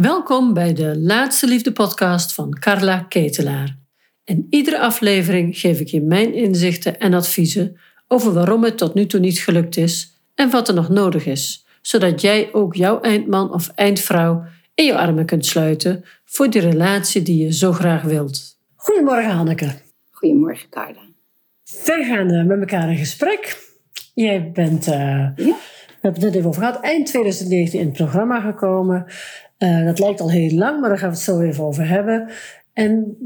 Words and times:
Welkom 0.00 0.54
bij 0.54 0.72
de 0.72 0.98
Laatste 0.98 1.46
Liefde 1.46 1.72
podcast 1.72 2.34
van 2.34 2.58
Carla 2.58 2.98
Ketelaar. 2.98 3.76
In 4.24 4.46
iedere 4.50 4.78
aflevering 4.78 5.58
geef 5.58 5.80
ik 5.80 5.88
je 5.88 6.00
mijn 6.00 6.34
inzichten 6.34 6.98
en 6.98 7.14
adviezen 7.14 7.76
over 8.08 8.32
waarom 8.32 8.64
het 8.64 8.78
tot 8.78 8.94
nu 8.94 9.06
toe 9.06 9.20
niet 9.20 9.38
gelukt 9.38 9.76
is 9.76 10.20
en 10.34 10.50
wat 10.50 10.68
er 10.68 10.74
nog 10.74 10.88
nodig 10.88 11.26
is, 11.26 11.66
zodat 11.82 12.20
jij 12.20 12.48
ook 12.52 12.74
jouw 12.74 13.00
eindman 13.00 13.52
of 13.52 13.68
eindvrouw 13.74 14.44
in 14.74 14.84
je 14.84 14.98
armen 14.98 15.26
kunt 15.26 15.46
sluiten 15.46 16.04
voor 16.24 16.50
die 16.50 16.60
relatie 16.60 17.22
die 17.22 17.44
je 17.44 17.52
zo 17.52 17.72
graag 17.72 18.02
wilt. 18.02 18.58
Goedemorgen 18.74 19.30
Hanneke. 19.30 19.70
Goedemorgen 20.10 20.68
Carla. 20.68 21.02
Wij 21.84 22.04
gaan 22.04 22.30
eh, 22.30 22.44
met 22.44 22.60
elkaar 22.60 22.90
in 22.90 22.96
gesprek. 22.96 23.74
Jij 24.14 24.50
bent, 24.52 24.86
uh, 24.86 24.94
ja. 24.94 25.32
we 25.36 25.54
hebben 26.00 26.22
het 26.22 26.32
net 26.32 26.34
even 26.34 26.48
over 26.48 26.62
gehad, 26.62 26.80
eind 26.80 27.06
2019 27.06 27.80
in 27.80 27.86
het 27.86 27.96
programma 27.96 28.40
gekomen. 28.40 29.06
Uh, 29.58 29.84
dat 29.84 29.98
lijkt 29.98 30.20
al 30.20 30.30
heel 30.30 30.50
lang, 30.50 30.80
maar 30.80 30.88
daar 30.88 30.98
gaan 30.98 31.08
we 31.08 31.14
het 31.14 31.24
zo 31.24 31.40
even 31.40 31.64
over 31.64 31.88
hebben. 31.88 32.30
En 32.72 33.16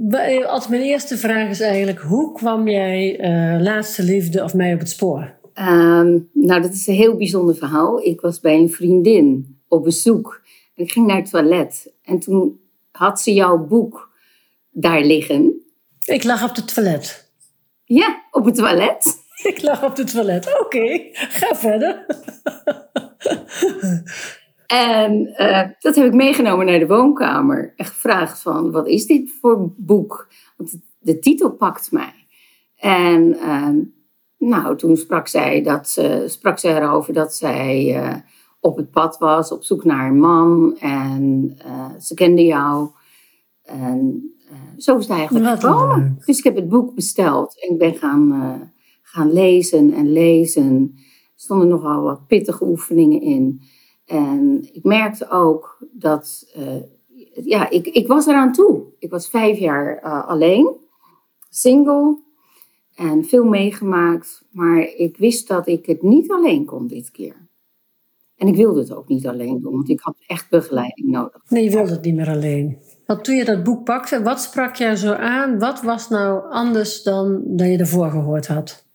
als 0.47 0.69
mijn 0.69 0.83
eerste 0.83 1.17
vraag 1.17 1.49
is 1.49 1.61
eigenlijk, 1.61 1.99
hoe 1.99 2.33
kwam 2.33 2.69
jij 2.69 3.21
uh, 3.21 3.63
laatste 3.63 4.03
liefde 4.03 4.43
of 4.43 4.55
mij 4.55 4.75
op 4.75 4.79
het 4.79 4.89
spoor? 4.89 5.39
Um, 5.55 6.29
nou, 6.33 6.63
dat 6.63 6.73
is 6.73 6.87
een 6.87 6.95
heel 6.95 7.17
bijzonder 7.17 7.55
verhaal. 7.55 8.05
Ik 8.05 8.21
was 8.21 8.41
bij 8.41 8.55
een 8.55 8.71
vriendin 8.71 9.59
op 9.69 9.85
bezoek. 9.85 10.43
En 10.75 10.85
ik 10.85 10.93
ging 10.93 11.07
naar 11.07 11.17
het 11.17 11.31
toilet. 11.31 11.93
En 12.03 12.19
toen 12.19 12.61
had 12.91 13.21
ze 13.21 13.35
jouw 13.35 13.67
boek 13.67 14.11
daar 14.71 15.05
liggen. 15.05 15.63
Ik 16.05 16.25
lag 16.25 16.49
op 16.49 16.57
het 16.57 16.75
toilet. 16.75 17.33
Ja, 17.85 18.25
op 18.31 18.45
het 18.45 18.55
toilet. 18.55 19.19
Ik 19.43 19.63
lag 19.63 19.85
op 19.85 19.97
het 19.97 20.13
toilet. 20.13 20.61
Oké, 20.61 21.09
ga 21.13 21.55
verder. 21.55 22.07
En 24.71 25.35
uh, 25.37 25.63
dat 25.79 25.95
heb 25.95 26.07
ik 26.07 26.15
meegenomen 26.15 26.67
naar 26.67 26.79
de 26.79 26.87
woonkamer 26.87 27.73
en 27.77 27.85
gevraagd 27.85 28.43
van, 28.43 28.71
wat 28.71 28.87
is 28.87 29.07
dit 29.07 29.31
voor 29.41 29.73
boek? 29.77 30.29
Want 30.57 30.79
de 30.99 31.19
titel 31.19 31.51
pakt 31.51 31.93
mij. 31.93 32.15
En 32.77 33.23
uh, 33.29 33.69
nou, 34.39 34.77
toen 34.77 34.97
sprak 34.97 35.29
zij, 35.29 35.63
dat, 35.63 36.03
sprak 36.27 36.59
zij 36.59 36.77
erover 36.77 37.13
dat 37.13 37.35
zij 37.35 37.95
eh, 37.97 38.15
op 38.61 38.77
het 38.77 38.91
pad 38.91 39.19
was, 39.19 39.53
op 39.53 39.65
zoek 39.65 39.85
naar 39.85 40.09
een 40.09 40.19
man. 40.19 40.77
En 40.79 41.57
ze 42.01 42.15
kende 42.15 42.45
jou. 42.45 42.89
En 43.63 44.31
zo 44.77 44.97
is 44.97 45.09
het 45.09 45.17
eigenlijk 45.17 45.61
gekomen. 45.61 46.19
Dus 46.25 46.39
ik 46.39 46.45
heb 46.45 46.57
het 46.57 46.69
boek 46.69 46.95
besteld 46.95 47.63
en 47.63 47.73
ik 47.73 47.79
ben 47.79 47.95
gaan, 47.95 48.73
gaan 49.03 49.33
lezen 49.33 49.93
en 49.93 50.13
lezen. 50.13 50.93
Er 50.95 51.03
stonden 51.35 51.69
nogal 51.69 52.03
wat 52.03 52.27
pittige 52.27 52.65
oefeningen 52.65 53.21
in. 53.21 53.61
En 54.11 54.69
ik 54.73 54.85
merkte 54.85 55.31
ook 55.31 55.79
dat, 55.93 56.53
uh, 56.57 56.83
ja, 57.45 57.71
ik, 57.71 57.87
ik 57.87 58.07
was 58.07 58.27
eraan 58.27 58.53
toe. 58.53 58.83
Ik 58.99 59.11
was 59.11 59.29
vijf 59.29 59.59
jaar 59.59 60.03
uh, 60.05 60.29
alleen, 60.29 60.77
single 61.51 62.19
en 62.95 63.25
veel 63.25 63.45
meegemaakt. 63.45 64.45
Maar 64.51 64.81
ik 64.81 65.17
wist 65.17 65.49
dat 65.49 65.67
ik 65.67 65.87
het 65.87 66.03
niet 66.03 66.31
alleen 66.31 66.65
kon 66.65 66.87
dit 66.87 67.11
keer. 67.11 67.49
En 68.37 68.49
ik 68.49 68.57
wilde 68.57 68.81
het 68.81 68.95
ook 68.95 69.09
niet 69.09 69.27
alleen 69.27 69.61
doen, 69.61 69.73
want 69.73 69.89
ik 69.89 70.01
had 70.01 70.17
echt 70.27 70.51
begeleiding 70.51 71.09
nodig. 71.09 71.43
Nee, 71.49 71.65
je 71.65 71.71
wilde 71.71 71.91
het 71.91 72.05
niet 72.05 72.15
meer 72.15 72.29
alleen. 72.29 72.79
Want 73.07 73.25
toen 73.25 73.35
je 73.35 73.45
dat 73.45 73.65
boek 73.65 73.85
pakte, 73.85 74.23
wat 74.23 74.41
sprak 74.41 74.77
jij 74.77 74.97
zo 74.97 75.13
aan? 75.13 75.59
Wat 75.59 75.83
was 75.83 76.09
nou 76.09 76.51
anders 76.51 77.03
dan 77.03 77.43
dat 77.47 77.67
je 77.67 77.79
ervoor 77.79 78.11
gehoord 78.11 78.47
had? 78.47 78.87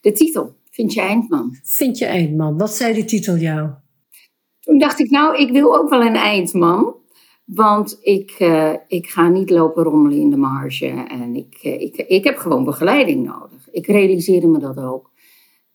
De 0.00 0.12
titel, 0.12 0.54
Vind 0.70 0.92
je 0.92 1.00
Eindman. 1.00 1.56
Vind 1.62 1.98
je 1.98 2.04
Eindman. 2.04 2.58
Wat 2.58 2.74
zei 2.74 2.94
die 2.94 3.04
titel 3.04 3.36
jou? 3.36 3.70
Toen 4.60 4.78
dacht 4.78 5.00
ik, 5.00 5.10
nou, 5.10 5.36
ik 5.36 5.50
wil 5.50 5.76
ook 5.76 5.88
wel 5.88 6.02
een 6.02 6.14
eindman. 6.14 6.98
Want 7.44 7.98
ik, 8.00 8.36
uh, 8.38 8.72
ik 8.86 9.06
ga 9.06 9.28
niet 9.28 9.50
lopen 9.50 9.82
rommelen 9.82 10.18
in 10.18 10.30
de 10.30 10.36
marge. 10.36 10.86
En 10.86 11.36
ik, 11.36 11.58
uh, 11.62 11.80
ik, 11.80 11.96
ik 11.96 12.24
heb 12.24 12.36
gewoon 12.36 12.64
begeleiding 12.64 13.24
nodig. 13.24 13.68
Ik 13.70 13.86
realiseerde 13.86 14.46
me 14.46 14.58
dat 14.58 14.78
ook. 14.78 15.10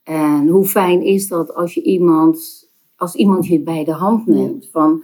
En 0.04 0.48
hoe 0.48 0.66
fijn 0.66 1.02
is 1.02 1.28
dat 1.28 1.54
als 1.54 1.74
je 1.74 1.82
iemand, 1.82 2.68
als 2.96 3.16
iemand 3.16 3.48
je 3.48 3.60
bij 3.60 3.84
de 3.84 3.92
hand 3.92 4.28
neemt. 4.28 4.70
Van, 4.72 5.04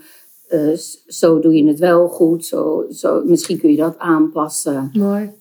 uh, 0.49 0.77
zo 1.07 1.39
doe 1.39 1.55
je 1.55 1.67
het 1.67 1.79
wel 1.79 2.07
goed. 2.07 2.45
Zo, 2.45 2.85
zo, 2.89 3.21
misschien 3.25 3.59
kun 3.59 3.69
je 3.69 3.77
dat 3.77 3.97
aanpassen. 3.97 4.89
Mooi. 4.93 5.31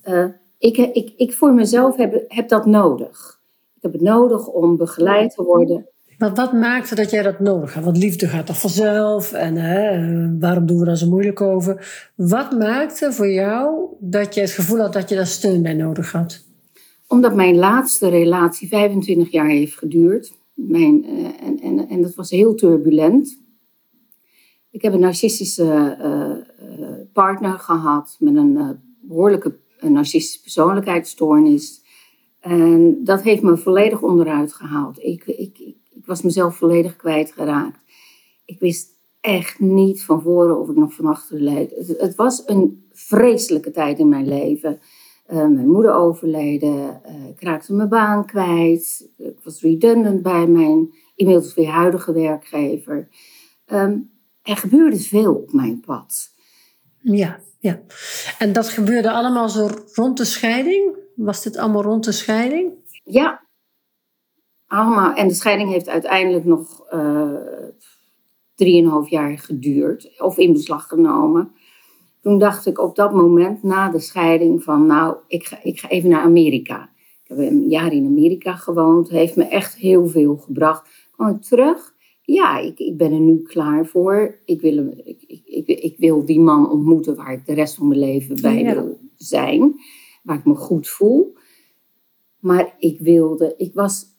ik, 0.59 0.77
ik, 0.77 1.13
ik 1.17 1.33
voor 1.33 1.53
mezelf 1.53 1.97
heb, 1.97 2.25
heb 2.29 2.49
dat 2.49 2.67
nodig. 2.67 3.41
Ik 3.77 3.83
heb 3.83 3.93
het 3.93 4.03
nodig 4.03 4.47
om 4.47 4.77
begeleid 4.77 5.35
te 5.35 5.43
worden 5.43 5.89
maar 6.21 6.35
wat 6.35 6.53
maakte 6.53 6.95
dat 6.95 7.11
jij 7.11 7.23
dat 7.23 7.41
nodig 7.41 7.75
had? 7.75 7.85
Want 7.85 7.97
liefde 7.97 8.29
gaat 8.29 8.47
toch 8.47 8.61
vanzelf 8.61 9.33
en 9.33 9.57
hè, 9.57 10.39
waarom 10.39 10.67
doen 10.67 10.79
we 10.79 10.85
daar 10.85 10.97
zo 10.97 11.09
moeilijk 11.09 11.41
over? 11.41 12.11
Wat 12.15 12.59
maakte 12.59 13.13
voor 13.13 13.31
jou 13.31 13.87
dat 13.99 14.35
je 14.35 14.41
het 14.41 14.51
gevoel 14.51 14.79
had 14.79 14.93
dat 14.93 15.09
je 15.09 15.15
daar 15.15 15.27
steun 15.27 15.63
bij 15.63 15.75
nodig 15.75 16.13
had? 16.13 16.45
Omdat 17.07 17.35
mijn 17.35 17.57
laatste 17.57 18.09
relatie 18.09 18.69
25 18.69 19.31
jaar 19.31 19.49
heeft 19.49 19.79
geduurd. 19.79 20.33
Mijn, 20.55 21.05
uh, 21.05 21.27
en, 21.47 21.61
en, 21.61 21.89
en 21.89 22.03
dat 22.03 22.15
was 22.15 22.31
heel 22.31 22.55
turbulent. 22.55 23.39
Ik 24.71 24.83
heb 24.83 24.93
een 24.93 25.01
narcistische 25.01 25.97
uh, 26.01 26.87
partner 27.13 27.59
gehad 27.59 28.17
met 28.19 28.37
een 28.37 28.79
behoorlijke 29.01 29.55
narcistische 29.81 30.43
persoonlijkheidsstoornis. 30.43 31.83
En 32.41 33.01
dat 33.05 33.23
heeft 33.23 33.43
me 33.43 33.57
volledig 33.57 34.03
onderuit 34.03 34.53
gehaald. 34.53 35.03
Ik, 35.03 35.27
ik, 35.27 35.79
ik 36.01 36.07
was 36.07 36.23
mezelf 36.23 36.57
volledig 36.57 36.97
kwijtgeraakt. 36.97 37.79
Ik 38.45 38.61
wist 38.61 38.89
echt 39.21 39.61
niet 39.61 40.03
van 40.03 40.23
voren 40.23 40.61
of 40.61 40.69
ik 40.69 40.77
nog 40.77 40.95
van 40.95 41.07
achteren 41.07 41.43
leed. 41.43 41.71
Het, 41.77 42.01
het 42.01 42.15
was 42.15 42.43
een 42.47 42.87
vreselijke 42.93 43.71
tijd 43.71 43.99
in 43.99 44.09
mijn 44.09 44.29
leven. 44.29 44.81
Uh, 45.29 45.37
mijn 45.37 45.69
moeder 45.69 45.95
overleden, 45.95 47.01
uh, 47.07 47.29
ik 47.29 47.43
raakte 47.43 47.75
mijn 47.75 47.89
baan 47.89 48.27
kwijt. 48.27 49.11
Ik 49.17 49.41
was 49.43 49.61
redundant 49.61 50.23
bij 50.23 50.47
mijn 50.47 50.95
inmiddels 51.15 51.55
weer 51.55 51.69
huidige 51.69 52.13
werkgever. 52.13 53.09
Um, 53.73 54.11
er 54.43 54.57
gebeurde 54.57 54.99
veel 54.99 55.35
op 55.35 55.53
mijn 55.53 55.81
pad. 55.81 56.31
Ja, 57.01 57.41
ja. 57.59 57.81
En 58.39 58.53
dat 58.53 58.69
gebeurde 58.69 59.11
allemaal 59.11 59.49
zo 59.49 59.69
rond 59.95 60.17
de 60.17 60.25
scheiding? 60.25 60.97
Was 61.15 61.43
dit 61.43 61.57
allemaal 61.57 61.83
rond 61.83 62.05
de 62.05 62.13
scheiding? 62.13 62.73
Ja, 63.05 63.47
allemaal. 64.71 65.15
En 65.15 65.29
de 65.29 65.35
scheiding 65.35 65.71
heeft 65.71 65.89
uiteindelijk 65.89 66.45
nog 66.45 66.93
uh, 66.93 67.35
drieënhalf 68.55 69.09
jaar 69.09 69.39
geduurd 69.39 70.21
of 70.21 70.39
in 70.39 70.53
beslag 70.53 70.87
genomen. 70.87 71.53
Toen 72.21 72.39
dacht 72.39 72.67
ik 72.67 72.79
op 72.79 72.97
dat 72.97 73.13
moment 73.13 73.63
na 73.63 73.89
de 73.89 73.99
scheiding 73.99 74.63
van 74.63 74.87
nou, 74.87 75.17
ik 75.27 75.45
ga, 75.45 75.59
ik 75.63 75.81
ga 75.81 75.89
even 75.89 76.11
naar 76.11 76.23
Amerika. 76.23 76.91
Ik 77.23 77.29
heb 77.29 77.39
een 77.39 77.69
jaar 77.69 77.93
in 77.93 78.07
Amerika 78.07 78.55
gewoond, 78.57 79.09
heeft 79.09 79.37
me 79.37 79.45
echt 79.45 79.75
heel 79.75 80.07
veel 80.07 80.37
gebracht. 80.37 80.89
Kwam 81.13 81.29
ik 81.29 81.43
terug, 81.43 81.95
ja, 82.23 82.59
ik, 82.59 82.79
ik 82.79 82.97
ben 82.97 83.13
er 83.13 83.21
nu 83.21 83.43
klaar 83.43 83.87
voor. 83.87 84.41
Ik 84.45 84.61
wil, 84.61 84.87
ik, 85.05 85.23
ik, 85.47 85.67
ik, 85.67 85.95
wil 85.99 86.25
die 86.25 86.41
man 86.41 86.71
ontmoeten 86.71 87.17
waar 87.17 87.33
ik 87.33 87.47
de 87.47 87.55
rest 87.55 87.75
van 87.75 87.89
mijn 87.89 88.01
leven 88.01 88.41
bij 88.41 88.65
wil 88.75 89.01
zijn. 89.17 89.75
Waar 90.23 90.39
ik 90.39 90.45
me 90.45 90.55
goed 90.55 90.89
voel. 90.89 91.37
Maar 92.39 92.75
ik 92.79 93.01
wilde, 93.01 93.55
ik 93.57 93.75
was 93.75 94.10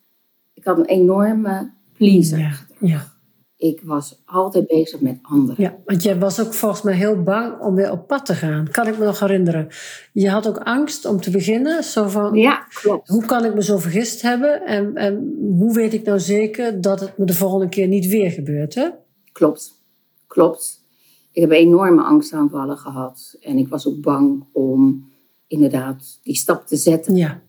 ik 0.62 0.68
had 0.68 0.78
een 0.78 0.86
enorme 0.86 1.72
pleaser. 1.98 2.40
Ja, 2.40 2.54
ja. 2.80 3.10
Ik 3.58 3.82
was 3.84 4.22
altijd 4.26 4.68
bezig 4.68 5.02
met 5.02 5.20
anderen. 5.22 5.64
Ja, 5.64 5.78
want 5.86 6.04
jij 6.04 6.20
was 6.20 6.40
ook 6.42 6.54
volgens 6.54 6.82
mij 6.82 6.94
heel 6.94 7.24
bang 7.24 7.60
om 7.60 7.76
weer 7.76 7.92
op 7.92 8.08
pad 8.08 8.26
te 8.26 8.34
gaan. 8.34 8.68
Kan 8.72 8.88
ik 8.88 8.98
me 8.98 9.06
nog 9.06 9.20
herinneren. 9.20 9.68
Je 10.14 10.30
had 10.30 10.48
ook 10.48 10.58
angst 10.58 11.06
om 11.06 11.22
te 11.22 11.32
beginnen. 11.32 11.84
Zo 11.84 12.08
van, 12.08 12.36
ja, 12.36 12.66
klopt. 12.74 13.08
Hoe 13.08 13.26
kan 13.26 13.46
ik 13.46 13.54
me 13.54 13.64
zo 13.64 13.78
vergist 13.78 14.22
hebben? 14.22 14.66
En, 14.66 14.96
en 14.96 15.36
hoe 15.58 15.74
weet 15.74 15.94
ik 15.94 16.06
nou 16.06 16.20
zeker 16.20 16.82
dat 16.82 17.00
het 17.00 17.18
me 17.18 17.26
de 17.26 17.34
volgende 17.34 17.70
keer 17.70 17.88
niet 17.88 18.08
weer 18.08 18.32
gebeurt? 18.32 18.76
Hè? 18.76 18.90
Klopt, 19.32 19.82
klopt. 20.28 20.84
Ik 21.32 21.42
heb 21.42 21.52
enorme 21.52 22.02
angstaanvallen 22.02 22.78
gehad. 22.78 23.38
En 23.40 23.58
ik 23.58 23.68
was 23.68 23.88
ook 23.88 24.02
bang 24.02 24.46
om 24.52 25.10
inderdaad 25.48 26.20
die 26.24 26.36
stap 26.36 26.68
te 26.68 26.76
zetten. 26.76 27.16
Ja. 27.16 27.42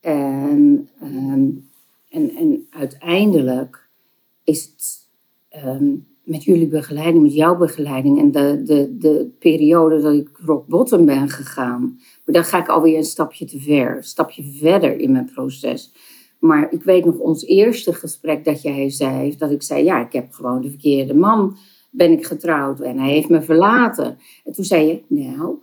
En... 0.00 0.88
Um, 1.02 1.67
en, 2.10 2.36
en 2.36 2.66
uiteindelijk 2.70 3.88
is 4.44 4.62
het 4.62 5.08
um, 5.64 6.06
met 6.28 6.44
jullie 6.44 6.68
begeleiding, 6.68 7.22
met 7.22 7.34
jouw 7.34 7.56
begeleiding 7.56 8.18
en 8.18 8.30
de, 8.30 8.62
de, 8.64 8.96
de 8.98 9.30
periode 9.38 10.00
dat 10.00 10.14
ik 10.14 10.28
rock 10.32 10.66
bottom 10.66 11.06
ben 11.06 11.28
gegaan. 11.28 11.80
Maar 12.24 12.34
dan 12.34 12.44
ga 12.44 12.58
ik 12.58 12.68
alweer 12.68 12.96
een 12.96 13.04
stapje 13.04 13.44
te 13.44 13.60
ver, 13.60 13.96
een 13.96 14.04
stapje 14.04 14.42
verder 14.42 14.98
in 14.98 15.12
mijn 15.12 15.30
proces. 15.34 15.92
Maar 16.38 16.72
ik 16.72 16.82
weet 16.82 17.04
nog 17.04 17.18
ons 17.18 17.44
eerste 17.44 17.92
gesprek 17.92 18.44
dat 18.44 18.62
jij 18.62 18.90
zei, 18.90 19.36
dat 19.36 19.50
ik 19.50 19.62
zei, 19.62 19.84
ja, 19.84 20.06
ik 20.06 20.12
heb 20.12 20.32
gewoon 20.32 20.60
de 20.60 20.70
verkeerde 20.70 21.14
man, 21.14 21.56
ben 21.90 22.12
ik 22.12 22.26
getrouwd 22.26 22.80
en 22.80 22.98
hij 22.98 23.10
heeft 23.10 23.28
me 23.28 23.42
verlaten. 23.42 24.18
En 24.44 24.52
toen 24.52 24.64
zei 24.64 24.86
je, 24.86 25.02
nou, 25.06 25.56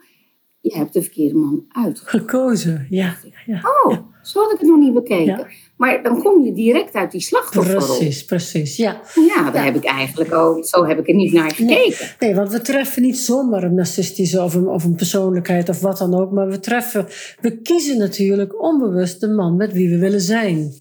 je 0.59 0.77
hebt 0.77 0.93
de 0.93 1.01
verkeerde 1.01 1.35
man 1.35 1.65
uitgekozen. 1.69 2.19
Gekozen, 2.19 2.87
ja. 2.89 3.15
ja 3.45 3.61
oh, 3.83 3.97
Zo 4.25 4.39
had 4.39 4.51
ik 4.51 4.59
het 4.59 4.67
nog 4.69 4.79
niet 4.79 4.93
bekeken. 4.93 5.47
Maar 5.77 6.03
dan 6.03 6.21
kom 6.21 6.43
je 6.43 6.53
direct 6.53 6.93
uit 6.93 7.11
die 7.11 7.21
slachtofferrol. 7.21 7.97
Precies, 7.97 8.25
precies, 8.25 8.75
ja. 8.75 9.01
Ja, 9.35 9.51
daar 9.51 9.65
heb 9.65 9.75
ik 9.75 9.83
eigenlijk 9.83 10.33
ook, 10.33 10.65
zo 10.65 10.85
heb 10.85 10.99
ik 10.99 11.07
er 11.07 11.13
niet 11.13 11.33
naar 11.33 11.51
gekeken. 11.51 12.07
Nee, 12.19 12.35
want 12.35 12.51
we 12.51 12.61
treffen 12.61 13.01
niet 13.01 13.17
zomaar 13.17 13.63
een 13.63 13.75
narcistische 13.75 14.43
of 14.43 14.53
een, 14.53 14.67
of 14.67 14.83
een 14.83 14.95
persoonlijkheid 14.95 15.69
of 15.69 15.79
wat 15.79 15.97
dan 15.97 16.15
ook. 16.19 16.31
Maar 16.31 16.47
we 16.47 16.59
treffen, 16.59 17.07
we 17.41 17.61
kiezen 17.61 17.97
natuurlijk 17.97 18.61
onbewust 18.61 19.19
de 19.19 19.27
man 19.27 19.55
met 19.55 19.73
wie 19.73 19.89
we 19.89 19.97
willen 19.97 20.21
zijn. 20.21 20.71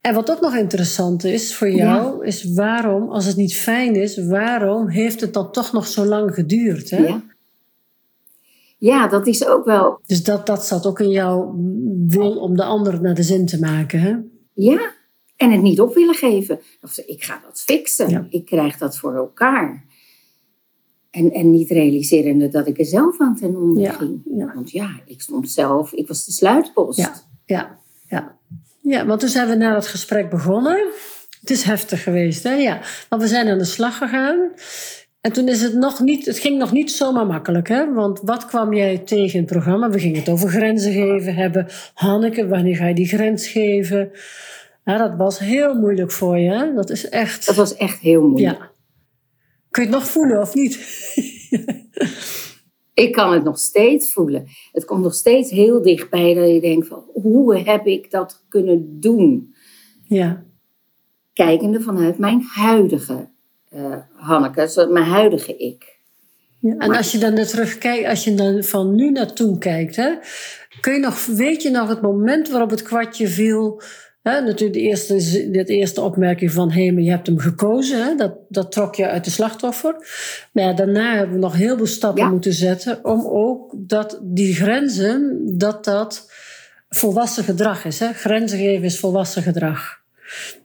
En 0.00 0.14
wat 0.14 0.30
ook 0.30 0.40
nog 0.40 0.56
interessant 0.56 1.24
is 1.24 1.54
voor 1.54 1.70
jou, 1.70 2.26
is 2.26 2.52
waarom, 2.54 3.10
als 3.10 3.24
het 3.24 3.36
niet 3.36 3.56
fijn 3.56 3.94
is, 3.94 4.26
waarom 4.26 4.88
heeft 4.88 5.20
het 5.20 5.32
dan 5.32 5.52
toch 5.52 5.72
nog 5.72 5.86
zo 5.86 6.04
lang 6.04 6.34
geduurd? 6.34 6.90
Hè? 6.90 6.96
Ja. 6.96 7.22
Ja, 8.84 9.08
dat 9.08 9.26
is 9.26 9.46
ook 9.46 9.64
wel. 9.64 10.00
Dus 10.06 10.22
dat, 10.24 10.46
dat 10.46 10.66
zat 10.66 10.86
ook 10.86 11.00
in 11.00 11.10
jouw 11.10 11.54
wil 12.06 12.36
om 12.36 12.56
de 12.56 12.64
ander 12.64 13.00
naar 13.00 13.14
de 13.14 13.22
zin 13.22 13.46
te 13.46 13.58
maken, 13.58 14.00
hè? 14.00 14.16
Ja, 14.52 14.92
en 15.36 15.50
het 15.50 15.62
niet 15.62 15.80
op 15.80 15.94
willen 15.94 16.14
geven. 16.14 16.60
Of 16.80 16.98
ik 16.98 17.24
ga 17.24 17.40
dat 17.46 17.60
fixen. 17.60 18.26
Ik 18.30 18.44
krijg 18.44 18.78
dat 18.78 18.98
voor 18.98 19.14
elkaar. 19.14 19.84
En, 21.10 21.30
en 21.32 21.50
niet 21.50 21.70
realiserende 21.70 22.48
dat 22.48 22.66
ik 22.66 22.78
er 22.78 22.84
zelf 22.84 23.20
aan 23.20 23.36
ten 23.36 23.56
onder 23.56 23.82
Ja, 23.82 23.92
ging. 23.92 24.22
ja. 24.36 24.52
Want 24.54 24.70
ja, 24.70 25.00
ik 25.06 25.20
stond 25.20 25.50
zelf, 25.50 25.92
ik 25.92 26.08
was 26.08 26.24
de 26.24 26.32
sluitpost. 26.32 26.98
Ja, 26.98 27.14
ja, 27.44 27.78
ja. 28.08 28.38
Ja, 28.80 29.06
want 29.06 29.20
toen 29.20 29.28
zijn 29.28 29.48
we 29.48 29.54
na 29.54 29.72
dat 29.72 29.86
gesprek 29.86 30.30
begonnen. 30.30 30.86
Het 31.40 31.50
is 31.50 31.62
heftig 31.62 32.02
geweest, 32.02 32.42
hè? 32.42 32.54
Ja. 32.54 32.80
Want 33.08 33.22
we 33.22 33.28
zijn 33.28 33.48
aan 33.48 33.58
de 33.58 33.64
slag 33.64 33.98
gegaan. 33.98 34.50
En 35.24 35.32
toen 35.32 35.48
is 35.48 35.62
het 35.62 35.74
nog 35.74 36.00
niet, 36.00 36.26
het 36.26 36.38
ging 36.38 36.58
nog 36.58 36.72
niet 36.72 36.92
zomaar 36.92 37.26
makkelijk, 37.26 37.68
hè? 37.68 37.92
Want 37.92 38.20
wat 38.22 38.46
kwam 38.46 38.74
jij 38.74 38.98
tegen 38.98 39.32
in 39.32 39.40
het 39.40 39.52
programma? 39.52 39.90
We 39.90 39.98
gingen 39.98 40.18
het 40.18 40.28
over 40.28 40.48
grenzen 40.48 40.92
geven 40.92 41.34
hebben. 41.34 41.66
Hanneke, 41.94 42.48
wanneer 42.48 42.76
ga 42.76 42.86
je 42.86 42.94
die 42.94 43.06
grens 43.06 43.46
geven? 43.46 44.10
Ja, 44.84 44.98
dat 44.98 45.16
was 45.16 45.38
heel 45.38 45.74
moeilijk 45.74 46.12
voor 46.12 46.38
je, 46.38 46.50
hè? 46.50 46.74
Dat 46.74 46.90
is 46.90 47.08
echt. 47.08 47.46
Dat 47.46 47.54
was 47.54 47.76
echt 47.76 47.98
heel 47.98 48.28
moeilijk. 48.28 48.58
Ja. 48.58 48.70
Kun 49.70 49.82
je 49.82 49.88
het 49.88 49.98
nog 49.98 50.08
voelen 50.08 50.40
of 50.40 50.54
niet? 50.54 50.74
Ik 53.04 53.12
kan 53.12 53.32
het 53.32 53.44
nog 53.44 53.58
steeds 53.58 54.12
voelen. 54.12 54.46
Het 54.72 54.84
komt 54.84 55.02
nog 55.02 55.14
steeds 55.14 55.50
heel 55.50 55.82
dichtbij 55.82 56.34
dat 56.34 56.48
je 56.48 56.60
denkt 56.60 56.86
van, 56.86 57.04
hoe 57.12 57.58
heb 57.58 57.86
ik 57.86 58.10
dat 58.10 58.44
kunnen 58.48 59.00
doen? 59.00 59.54
ja. 60.02 60.44
Kijkende 61.32 61.80
vanuit 61.80 62.18
mijn 62.18 62.42
huidige 62.42 63.32
eh, 63.74 63.96
Hanneke, 64.14 64.68
zo- 64.68 64.90
mijn 64.90 65.04
huidige 65.04 65.56
ik. 65.56 65.92
Ja, 66.58 66.74
en 66.78 66.96
als 66.96 67.12
je 67.12 67.18
dan 67.18 67.34
naar 67.34 67.46
terugkijkt, 67.46 68.08
als 68.08 68.24
je 68.24 68.34
dan 68.34 68.62
van 68.64 68.94
nu 68.94 69.10
naar 69.10 69.32
toen 69.32 69.58
kijkt, 69.58 69.96
hè, 69.96 70.10
kun 70.80 70.92
je 70.92 70.98
nog, 70.98 71.26
weet 71.26 71.62
je 71.62 71.70
nog 71.70 71.88
het 71.88 72.00
moment 72.02 72.48
waarop 72.50 72.70
het 72.70 72.82
kwartje 72.82 73.28
viel? 73.28 73.82
Hè, 74.22 74.40
natuurlijk 74.40 74.72
de 74.72 74.80
eerste, 74.80 75.14
de 75.50 75.64
eerste 75.64 76.00
opmerking 76.00 76.52
van 76.52 76.70
hé, 76.70 76.90
maar 76.90 77.02
je 77.02 77.10
hebt 77.10 77.26
hem 77.26 77.38
gekozen. 77.38 78.04
Hè, 78.04 78.14
dat, 78.14 78.34
dat 78.48 78.72
trok 78.72 78.94
je 78.94 79.08
uit 79.08 79.24
de 79.24 79.30
slachtoffer. 79.30 79.94
Maar 80.52 80.64
ja, 80.64 80.72
daarna 80.72 81.16
hebben 81.16 81.34
we 81.34 81.40
nog 81.40 81.54
heel 81.54 81.76
veel 81.76 81.86
stappen 81.86 82.24
Ja. 82.24 82.30
moeten 82.30 82.52
zetten 82.52 83.04
om 83.04 83.26
ook 83.26 83.72
dat 83.76 84.18
die 84.22 84.54
grenzen, 84.54 85.42
dat 85.58 85.84
dat 85.84 86.32
volwassen 86.88 87.44
gedrag 87.44 87.84
is. 87.84 87.98
Hè? 87.98 88.12
Grenzen 88.12 88.58
geven 88.58 88.84
is 88.84 88.98
volwassen 88.98 89.42
gedrag. 89.42 90.02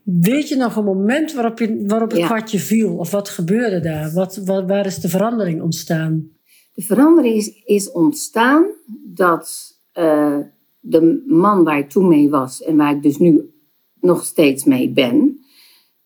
Weet 0.04 0.48
je 0.48 0.56
nog 0.56 0.75
een 0.75 0.83
moment 0.83 1.33
waarop, 1.33 1.60
je, 1.60 1.83
waarop 1.88 2.10
het 2.10 2.19
Ja. 2.19 2.25
kwartje 2.25 2.60
viel? 2.60 2.95
Of 2.98 3.12
wat 3.12 3.30
gebeurde 3.30 3.80
daar? 3.80 4.12
Wat, 4.13 4.42
wat, 4.45 4.68
waar 4.68 4.86
is 4.86 5.00
de 5.00 5.10
verandering 5.10 5.62
ontstaan? 5.62 6.30
De 6.74 6.81
verandering 6.81 7.36
is, 7.36 7.63
is 7.66 7.92
ontstaan 7.92 8.66
dat 9.06 9.77
eh, 9.92 10.38
de 10.80 11.24
man 11.27 11.63
waar 11.63 11.77
ik 11.77 11.89
toen 11.89 12.07
mee 12.07 12.30
was 12.30 12.63
en 12.63 12.75
waar 12.77 12.95
ik 12.95 13.04
dus 13.04 13.18
nu 13.18 13.54
nog 14.01 14.24
steeds 14.24 14.63
mee 14.63 14.89
ben, 14.92 15.39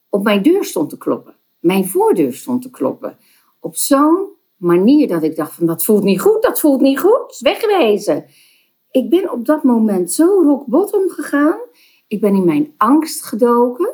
op 0.10 0.24
mijn 0.24 0.42
deur 0.42 0.64
stond 0.66 0.90
te 0.90 0.98
kloppen. 0.98 1.36
Mijn 1.60 1.88
voordeur 1.88 2.34
stond 2.34 2.62
te 2.62 2.70
kloppen. 2.70 3.18
Op 3.60 3.76
zo'n 3.76 4.28
manier 4.58 5.08
dat 5.08 5.24
ik 5.24 5.36
dacht 5.36 5.54
van 5.54 5.66
dat 5.66 5.84
voelt 5.86 6.04
niet 6.04 6.22
goed, 6.22 6.42
dat 6.42 6.60
voelt 6.60 6.82
niet 6.82 7.00
goed, 7.00 7.38
wegwezen. 7.40 8.26
Ik 8.92 9.10
ben 9.10 9.32
op 9.32 9.46
dat 9.46 9.64
moment 9.64 10.12
zo 10.12 10.26
rock 10.26 10.66
bottom 10.66 11.10
gegaan. 11.10 11.58
Ik 12.14 12.22
ben 12.22 12.36
in 12.36 12.46
mijn 12.46 12.74
angst 12.78 13.24
gedoken. 13.24 13.90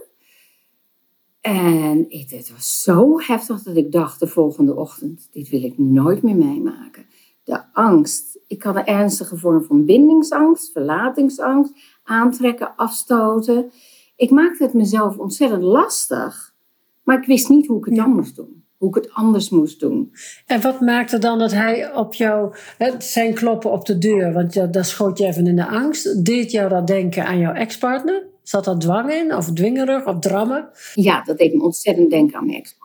En 1.41 2.05
het, 2.09 2.31
het 2.31 2.51
was 2.51 2.83
zo 2.83 3.19
heftig 3.19 3.63
dat 3.63 3.75
ik 3.75 3.91
dacht 3.91 4.19
de 4.19 4.27
volgende 4.27 4.75
ochtend, 4.75 5.27
dit 5.31 5.49
wil 5.49 5.63
ik 5.63 5.77
nooit 5.77 6.21
meer 6.23 6.35
meemaken. 6.35 7.05
De 7.43 7.73
angst. 7.73 8.39
Ik 8.47 8.63
had 8.63 8.75
een 8.75 8.85
ernstige 8.85 9.37
vorm 9.37 9.63
van 9.63 9.85
bindingsangst, 9.85 10.71
verlatingsangst, 10.71 11.73
aantrekken, 12.03 12.75
afstoten. 12.75 13.71
Ik 14.15 14.29
maakte 14.29 14.63
het 14.63 14.73
mezelf 14.73 15.17
ontzettend 15.17 15.63
lastig, 15.63 16.55
maar 17.03 17.17
ik 17.17 17.27
wist 17.27 17.49
niet 17.49 17.67
hoe 17.67 17.77
ik 17.77 17.85
het 17.85 17.95
dan 17.95 18.15
moest 18.15 18.35
doen. 18.35 18.63
Hoe 18.79 18.89
ik 18.89 18.95
het 18.95 19.13
anders 19.13 19.49
moest 19.49 19.79
doen. 19.79 20.11
En 20.45 20.61
wat 20.61 20.79
maakte 20.81 21.17
dan 21.17 21.39
dat 21.39 21.51
hij 21.51 21.93
op 21.93 22.13
jou, 22.13 22.55
zijn 22.97 23.33
kloppen 23.33 23.71
op 23.71 23.85
de 23.85 23.97
deur, 23.97 24.33
want 24.33 24.53
ja, 24.53 24.65
daar 24.65 24.85
schoot 24.85 25.17
je 25.17 25.25
even 25.25 25.47
in 25.47 25.55
de 25.55 25.67
angst, 25.67 26.25
deed 26.25 26.51
jou 26.51 26.69
dat 26.69 26.87
denken 26.87 27.25
aan 27.25 27.39
jouw 27.39 27.53
ex-partner? 27.53 28.23
Zat 28.43 28.63
dat 28.63 28.81
dwang 28.81 29.11
in, 29.13 29.35
of 29.35 29.53
dwingerig, 29.53 30.05
of 30.05 30.19
drammen? 30.19 30.69
Ja, 30.93 31.23
dat 31.23 31.37
deed 31.37 31.53
me 31.53 31.63
ontzettend 31.63 32.09
denken 32.09 32.37
aan 32.37 32.45
mijn 32.45 32.57
ex. 32.57 32.77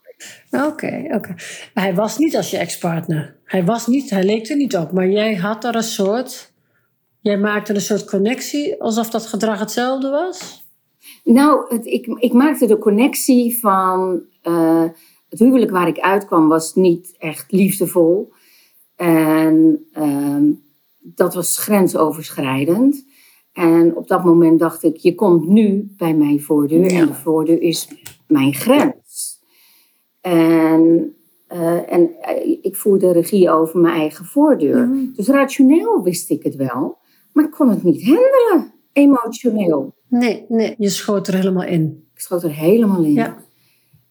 Oké, 0.50 1.08
oké. 1.10 1.34
Hij 1.74 1.94
was 1.94 2.18
niet 2.18 2.36
als 2.36 2.50
je 2.50 2.58
ex-partner. 2.58 3.36
Hij 3.44 3.64
was 3.64 3.86
niet, 3.86 4.10
hij 4.10 4.24
leek 4.24 4.48
er 4.48 4.56
niet 4.56 4.76
op, 4.76 4.92
maar 4.92 5.08
jij 5.08 5.34
had 5.34 5.64
er 5.64 5.74
een 5.74 5.82
soort, 5.82 6.52
jij 7.20 7.38
maakte 7.38 7.74
een 7.74 7.80
soort 7.80 8.04
connectie, 8.04 8.82
alsof 8.82 9.10
dat 9.10 9.26
gedrag 9.26 9.58
hetzelfde 9.58 10.10
was? 10.10 10.64
Nou, 11.24 11.74
het, 11.74 11.86
ik, 11.86 12.06
ik 12.06 12.32
maakte 12.32 12.66
de 12.66 12.78
connectie 12.78 13.58
van 13.58 14.22
eh, 14.42 14.84
het 15.34 15.42
huwelijk 15.42 15.70
waar 15.70 15.88
ik 15.88 15.98
uitkwam 15.98 16.48
was 16.48 16.74
niet 16.74 17.14
echt 17.18 17.52
liefdevol. 17.52 18.32
En 18.96 19.84
ehm, 19.92 20.50
dat 21.00 21.34
was 21.34 21.58
grensoverschrijdend. 21.58 23.04
En 23.52 23.96
op 23.96 24.08
dat 24.08 24.24
moment 24.24 24.58
dacht 24.58 24.82
ik, 24.82 24.96
je 24.96 25.14
komt 25.14 25.48
nu 25.48 25.94
bij 25.96 26.14
mijn 26.14 26.40
voordeur 26.42 26.90
Ja. 26.92 27.00
en 27.00 27.06
de 27.06 27.14
voordeur 27.14 27.60
is 27.60 27.88
mijn 28.26 28.54
grens. 28.54 29.40
En, 30.20 31.14
eh, 31.46 31.92
en 31.92 32.10
eh, 32.20 32.58
ik 32.62 32.76
voerde 32.76 33.12
regie 33.12 33.50
over 33.50 33.80
mijn 33.80 33.94
eigen 34.00 34.24
voordeur. 34.24 34.90
Dus 35.14 35.28
rationeel 35.28 36.02
wist 36.02 36.30
ik 36.30 36.42
het 36.42 36.56
wel, 36.56 36.98
maar 37.32 37.44
ik 37.44 37.50
kon 37.50 37.68
het 37.68 37.82
niet 37.82 38.04
handelen, 38.04 38.72
emotioneel. 38.92 39.94
Nee, 40.08 40.44
nee, 40.48 40.74
je 40.78 40.88
schoot 40.88 41.28
er 41.28 41.34
helemaal 41.34 41.64
in. 41.64 42.08
Ik 42.14 42.20
schoot 42.20 42.42
er 42.42 42.54
helemaal 42.54 43.04
in. 43.04 43.12
Ja, 43.12 43.36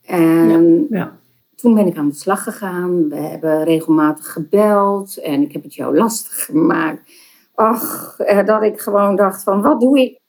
En 0.05 0.87
ja. 0.89 1.19
toen 1.55 1.73
ben 1.73 1.87
ik 1.87 1.97
aan 1.97 2.09
de 2.09 2.15
slag 2.15 2.43
gegaan. 2.43 3.09
We 3.09 3.15
hebben 3.15 3.63
regelmatig 3.63 4.31
gebeld 4.31 5.17
en 5.17 5.41
ik 5.41 5.51
heb 5.51 5.63
het 5.63 5.75
jou 5.75 5.97
lastig 5.97 6.45
gemaakt. 6.45 7.11
Ach, 7.55 8.19
eh, 8.19 8.45
dat 8.45 8.63
ik 8.63 8.79
gewoon 8.79 9.15
dacht 9.15 9.43
van, 9.43 9.61
wat 9.61 9.79
doe 9.79 9.99
ik? 9.99 10.21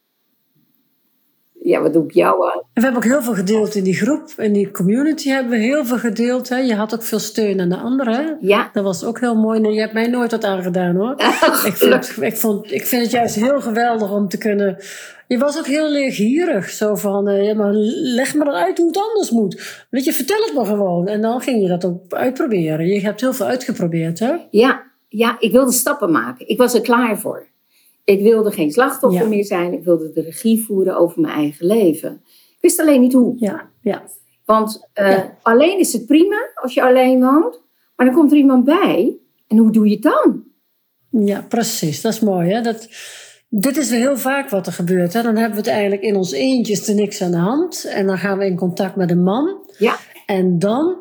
Ja, 1.64 1.80
wat 1.80 1.92
doe 1.92 2.04
ik 2.04 2.12
jou 2.12 2.44
aan? 2.44 2.58
En 2.58 2.64
we 2.72 2.80
hebben 2.80 2.96
ook 2.96 3.08
heel 3.08 3.22
veel 3.22 3.34
gedeeld 3.34 3.74
in 3.74 3.84
die 3.84 3.94
groep, 3.94 4.32
in 4.36 4.52
die 4.52 4.70
community 4.70 5.28
hebben 5.28 5.52
we 5.52 5.64
heel 5.64 5.84
veel 5.84 5.98
gedeeld. 5.98 6.48
Hè. 6.48 6.56
Je 6.56 6.74
had 6.74 6.94
ook 6.94 7.02
veel 7.02 7.18
steun 7.18 7.60
aan 7.60 7.68
de 7.68 7.76
anderen. 7.76 8.38
Ja, 8.40 8.70
Dat 8.72 8.84
was 8.84 9.04
ook 9.04 9.20
heel 9.20 9.34
mooi. 9.34 9.60
Je 9.60 9.80
hebt 9.80 9.92
mij 9.92 10.06
nooit 10.06 10.30
wat 10.30 10.44
aangedaan 10.44 10.96
hoor. 10.96 11.14
Ik 11.66 11.76
vind, 11.76 11.92
het, 11.92 12.16
ik, 12.20 12.36
vond, 12.36 12.72
ik 12.72 12.86
vind 12.86 13.02
het 13.02 13.10
juist 13.10 13.34
heel 13.34 13.60
geweldig 13.60 14.10
om 14.12 14.28
te 14.28 14.38
kunnen. 14.38 14.76
Je 15.26 15.38
was 15.38 15.58
ook 15.58 15.66
heel 15.66 15.90
leergierig. 15.90 16.70
Zo 16.70 16.94
van, 16.94 17.42
ja, 17.42 17.54
maar 17.54 17.72
leg 17.72 18.34
me 18.34 18.44
dan 18.44 18.54
uit 18.54 18.78
hoe 18.78 18.86
het 18.86 18.98
anders 18.98 19.30
moet. 19.30 19.84
Weet 19.90 20.04
je, 20.04 20.12
vertel 20.12 20.40
het 20.40 20.54
me 20.54 20.64
gewoon. 20.64 21.08
En 21.08 21.20
dan 21.20 21.40
ging 21.40 21.62
je 21.62 21.68
dat 21.68 21.84
ook 21.84 22.14
uitproberen. 22.14 22.86
Je 22.86 23.00
hebt 23.00 23.20
heel 23.20 23.34
veel 23.34 23.46
uitgeprobeerd, 23.46 24.18
hè? 24.18 24.34
ja, 24.50 24.82
ja, 25.08 25.36
ik 25.38 25.52
wilde 25.52 25.72
stappen 25.72 26.10
maken. 26.10 26.48
Ik 26.48 26.58
was 26.58 26.74
er 26.74 26.80
klaar 26.80 27.18
voor. 27.18 27.46
Ik 28.04 28.22
wilde 28.22 28.50
geen 28.50 28.70
slachtoffer 28.70 29.22
Ja. 29.22 29.28
meer 29.28 29.44
zijn. 29.44 29.72
Ik 29.72 29.84
wilde 29.84 30.10
de 30.12 30.20
regie 30.20 30.64
voeren 30.64 30.96
over 30.96 31.20
mijn 31.20 31.34
eigen 31.34 31.66
leven. 31.66 32.22
Ik 32.24 32.58
wist 32.60 32.80
alleen 32.80 33.00
niet 33.00 33.12
hoe. 33.12 33.34
Ja, 33.38 33.70
ja. 33.80 34.02
Want 34.44 34.88
eh, 34.92 35.10
Ja. 35.10 35.38
alleen 35.42 35.78
is 35.78 35.92
het 35.92 36.06
prima 36.06 36.36
als 36.54 36.74
je 36.74 36.82
alleen 36.82 37.20
woont. 37.20 37.62
Maar 37.96 38.06
dan 38.06 38.14
komt 38.14 38.30
er 38.32 38.36
iemand 38.38 38.64
bij. 38.64 39.16
En 39.48 39.56
hoe 39.58 39.70
doe 39.72 39.86
je 39.88 39.92
het 39.92 40.02
dan? 40.02 40.44
Ja, 41.10 41.44
precies. 41.48 42.00
Dat 42.00 42.12
is 42.12 42.20
mooi, 42.20 42.50
hè? 42.50 42.60
Dat, 42.60 42.88
dit 43.48 43.76
is 43.76 43.90
weer 43.90 43.98
heel 43.98 44.16
vaak 44.18 44.48
wat 44.50 44.66
er 44.66 44.72
gebeurt. 44.72 45.12
Hè? 45.12 45.22
Dan 45.22 45.34
hebben 45.36 45.52
we 45.52 45.64
het 45.64 45.66
eigenlijk 45.74 46.02
in 46.02 46.16
ons 46.16 46.32
eentjes 46.32 46.88
er 46.88 46.94
niks 46.94 47.22
aan 47.22 47.30
de 47.30 47.36
hand. 47.36 47.84
En 47.84 48.06
dan 48.06 48.18
gaan 48.18 48.38
we 48.38 48.46
in 48.46 48.56
contact 48.56 48.96
met 48.96 49.10
een 49.10 49.22
man. 49.22 49.58
Ja, 49.78 49.96
En 50.26 50.58
dan 50.58 50.96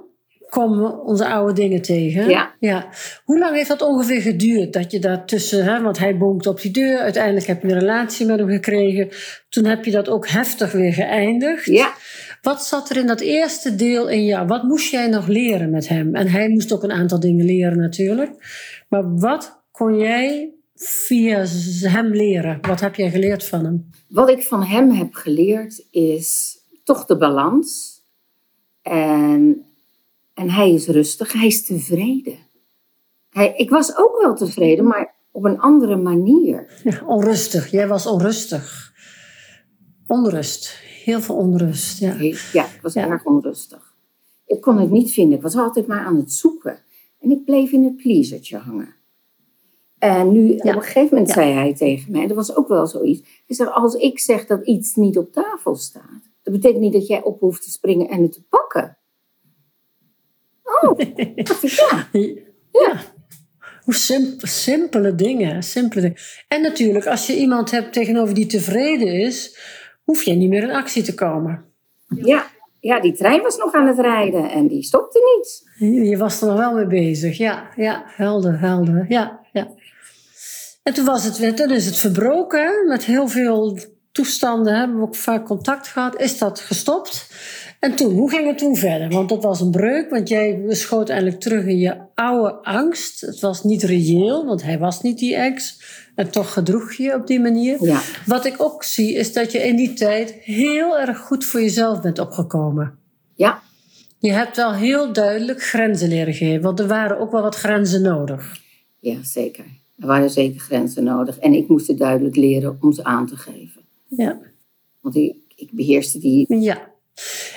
komen 0.53 0.81
we 0.81 1.01
onze 1.01 1.27
oude 1.27 1.53
dingen 1.53 1.81
tegen. 1.81 2.29
Ja. 2.29 2.53
ja. 2.60 2.88
Hoe 3.24 3.39
lang 3.39 3.55
heeft 3.55 3.67
dat 3.67 3.81
ongeveer 3.81 4.22
geduurd? 4.22 4.74
Dat 4.74 4.91
je 4.91 5.00
daartussen, 5.00 5.63
hè, 5.63 5.81
want 5.81 5.98
hij 5.98 6.17
bonkte 6.17 6.50
op 6.50 6.62
die 6.62 6.72
deur. 6.72 7.00
Uiteindelijk 7.00 7.45
heb 7.45 7.62
je 7.62 7.67
een 7.67 7.79
relatie 7.79 8.25
met 8.25 8.39
hem 8.39 8.50
gekregen. 8.50 9.10
Toen 9.50 9.65
heb 9.65 9.86
je 9.86 9.91
dat 9.91 10.10
ook 10.10 10.27
heftig 10.27 10.72
weer 10.72 10.93
geëindigd. 10.93 11.65
ja. 11.65 11.93
Wat 12.41 12.65
zat 12.65 12.89
er 12.89 12.98
in 12.98 13.07
dat 13.07 13.19
eerste 13.19 13.75
deel 13.75 14.10
in 14.10 14.25
jou? 14.25 14.48
Wat 14.48 14.63
moest 14.63 14.91
jij 14.91 15.07
nog 15.07 15.27
leren 15.27 15.69
met 15.69 15.88
hem? 15.88 16.15
En 16.15 16.27
hij 16.27 16.50
moest 16.50 16.74
ook 16.74 16.83
een 16.83 16.91
aantal 16.91 17.19
dingen 17.19 17.45
leren 17.45 17.77
natuurlijk. 17.77 18.31
Maar 18.89 19.15
wat 19.15 19.63
kon 19.72 19.98
jij 19.98 20.53
via 20.75 21.45
hem 21.81 22.07
leren? 22.07 22.57
Wat 22.62 22.79
heb 22.79 22.95
jij 22.95 23.10
geleerd 23.10 23.43
van 23.43 23.65
hem? 23.65 23.89
Wat 24.07 24.29
ik 24.29 24.43
van 24.43 24.63
hem 24.63 24.91
heb 24.91 25.13
geleerd 25.13 25.86
is 25.91 26.57
toch 26.83 27.05
de 27.05 27.17
balans. 27.17 28.01
En, 28.81 29.65
en 30.33 30.49
hij 30.49 30.73
is 30.73 30.87
rustig, 30.87 31.33
hij 31.33 31.47
is 31.47 31.65
tevreden. 31.65 32.37
Hij, 33.29 33.53
ik 33.55 33.69
was 33.69 33.97
ook 33.97 34.21
wel 34.21 34.35
tevreden, 34.35 34.87
maar 34.87 35.15
op 35.31 35.43
een 35.43 35.59
andere 35.59 35.95
manier. 35.95 36.81
Ja, 36.83 37.03
onrustig. 37.05 37.71
Jij 37.71 37.87
was 37.87 38.07
onrustig. 38.07 38.93
Onrust. 40.07 40.77
Heel 41.03 41.21
veel 41.21 41.35
onrust. 41.35 41.99
Ja, 41.99 42.15
ja 42.53 42.65
ik 42.65 42.79
was 42.81 42.95
erg 42.95 43.25
onrustig. 43.25 43.95
Ik 44.45 44.61
kon 44.61 44.77
het 44.77 44.91
niet 44.91 45.11
vinden. 45.11 45.37
Ik 45.37 45.43
was 45.43 45.55
altijd 45.55 45.87
maar 45.87 46.05
aan 46.05 46.15
het 46.15 46.31
zoeken. 46.31 46.79
En 47.19 47.31
ik 47.31 47.45
bleef 47.45 47.71
in 47.71 47.83
het 47.83 47.95
pleasertje 47.95 48.57
hangen. 48.57 48.95
En 49.97 50.31
nu, 50.31 50.53
op 50.53 50.65
een 50.65 50.81
gegeven 50.81 51.09
moment 51.11 51.29
zei 51.29 51.51
hij 51.51 51.73
tegen 51.73 52.11
mij, 52.11 52.27
dat 52.27 52.35
was 52.35 52.55
ook 52.55 52.67
wel 52.67 52.87
zoiets. 52.87 53.21
Hij 53.45 53.55
zei, 53.55 53.69
als 53.69 53.93
ik 53.93 54.19
zeg 54.19 54.45
dat 54.45 54.65
iets 54.65 54.95
niet 54.95 55.17
op 55.17 55.31
tafel 55.31 55.75
staat, 55.75 56.21
dat 56.41 56.53
betekent 56.53 56.81
niet 56.81 56.93
dat 56.93 57.07
jij 57.07 57.23
op 57.23 57.39
hoeft 57.39 57.63
te 57.63 57.71
springen 57.71 58.09
en 58.09 58.21
het 58.21 58.31
te 58.31 58.43
pakken. 58.49 58.97
Oh, 60.89 60.99
ja. 61.79 62.07
Ja. 62.71 63.01
Hoe 63.83 63.93
simpel, 63.93 64.47
simpele 64.47 65.15
dingen, 65.15 65.63
simpele 65.63 66.01
dingen. 66.01 66.17
En 66.47 66.61
natuurlijk, 66.61 67.07
als 67.07 67.27
je 67.27 67.35
iemand 67.35 67.71
hebt 67.71 67.93
tegenover 67.93 68.33
die 68.33 68.45
tevreden 68.45 69.07
is, 69.07 69.57
hoef 70.03 70.23
je 70.23 70.33
niet 70.33 70.49
meer 70.49 70.63
in 70.63 70.71
actie 70.71 71.03
te 71.03 71.13
komen. 71.13 71.65
Ja, 72.07 72.45
ja, 72.79 72.99
die 72.99 73.13
trein 73.13 73.41
was 73.41 73.57
nog 73.57 73.73
aan 73.73 73.87
het 73.87 73.99
rijden 73.99 74.49
en 74.49 74.67
die 74.67 74.83
stopte 74.83 75.19
niet. 75.35 75.71
Je 76.09 76.17
was 76.17 76.41
er 76.41 76.47
nog 76.47 76.57
wel 76.57 76.73
mee 76.73 76.87
bezig, 76.87 77.37
ja, 77.37 77.69
ja, 77.75 78.03
helder, 78.05 78.59
helder, 78.59 79.05
ja, 79.09 79.39
ja. 79.51 79.67
En 80.83 80.93
toen 80.93 81.05
was 81.05 81.23
het, 81.23 81.55
toen 81.57 81.71
is 81.71 81.85
het 81.85 81.97
verbroken, 81.97 82.87
met 82.87 83.05
heel 83.05 83.27
veel 83.27 83.77
toestanden 84.11 84.75
hebben 84.75 84.97
we 84.97 85.03
ook 85.03 85.15
vaak 85.15 85.45
contact 85.45 85.87
gehad. 85.87 86.19
Is 86.21 86.37
dat 86.37 86.59
gestopt? 86.59 87.27
En 87.83 87.95
toen, 87.95 88.13
hoe 88.13 88.29
ging 88.29 88.47
het 88.47 88.57
toen 88.57 88.75
verder? 88.75 89.09
Want 89.09 89.29
dat 89.29 89.43
was 89.43 89.61
een 89.61 89.71
breuk, 89.71 90.09
want 90.09 90.29
jij 90.29 90.63
schoot 90.67 91.09
eigenlijk 91.09 91.41
terug 91.41 91.65
in 91.65 91.77
je 91.77 91.95
oude 92.15 92.51
angst. 92.53 93.21
Het 93.21 93.39
was 93.39 93.63
niet 93.63 93.83
reëel, 93.83 94.45
want 94.45 94.63
hij 94.63 94.79
was 94.79 95.01
niet 95.01 95.19
die 95.19 95.35
ex. 95.35 95.81
En 96.15 96.31
toch 96.31 96.53
gedroeg 96.53 96.93
je 96.93 97.13
op 97.13 97.27
die 97.27 97.39
manier. 97.39 97.85
Ja. 97.85 98.01
Wat 98.25 98.45
ik 98.45 98.55
ook 98.57 98.83
zie, 98.83 99.13
is 99.13 99.33
dat 99.33 99.51
je 99.51 99.57
in 99.57 99.75
die 99.75 99.93
tijd 99.93 100.31
heel 100.31 100.99
erg 100.99 101.17
goed 101.17 101.45
voor 101.45 101.61
jezelf 101.61 102.01
bent 102.01 102.19
opgekomen. 102.19 102.97
Ja. 103.35 103.61
Je 104.19 104.31
hebt 104.31 104.55
wel 104.55 104.73
heel 104.73 105.13
duidelijk 105.13 105.63
grenzen 105.63 106.09
leren 106.09 106.33
geven, 106.33 106.61
want 106.61 106.79
er 106.79 106.87
waren 106.87 107.19
ook 107.19 107.31
wel 107.31 107.41
wat 107.41 107.55
grenzen 107.55 108.01
nodig. 108.01 108.61
Ja, 108.99 109.23
zeker. 109.23 109.65
Er 109.97 110.07
waren 110.07 110.29
zeker 110.29 110.59
grenzen 110.59 111.03
nodig. 111.03 111.39
En 111.39 111.53
ik 111.53 111.67
moest 111.67 111.97
duidelijk 111.97 112.35
leren 112.35 112.77
om 112.81 112.93
ze 112.93 113.03
aan 113.03 113.27
te 113.27 113.35
geven. 113.35 113.81
Ja. 114.07 114.39
Want 115.01 115.15
ik, 115.15 115.35
ik 115.55 115.69
beheerste 115.71 116.19
die. 116.19 116.55
Ja. 116.59 116.91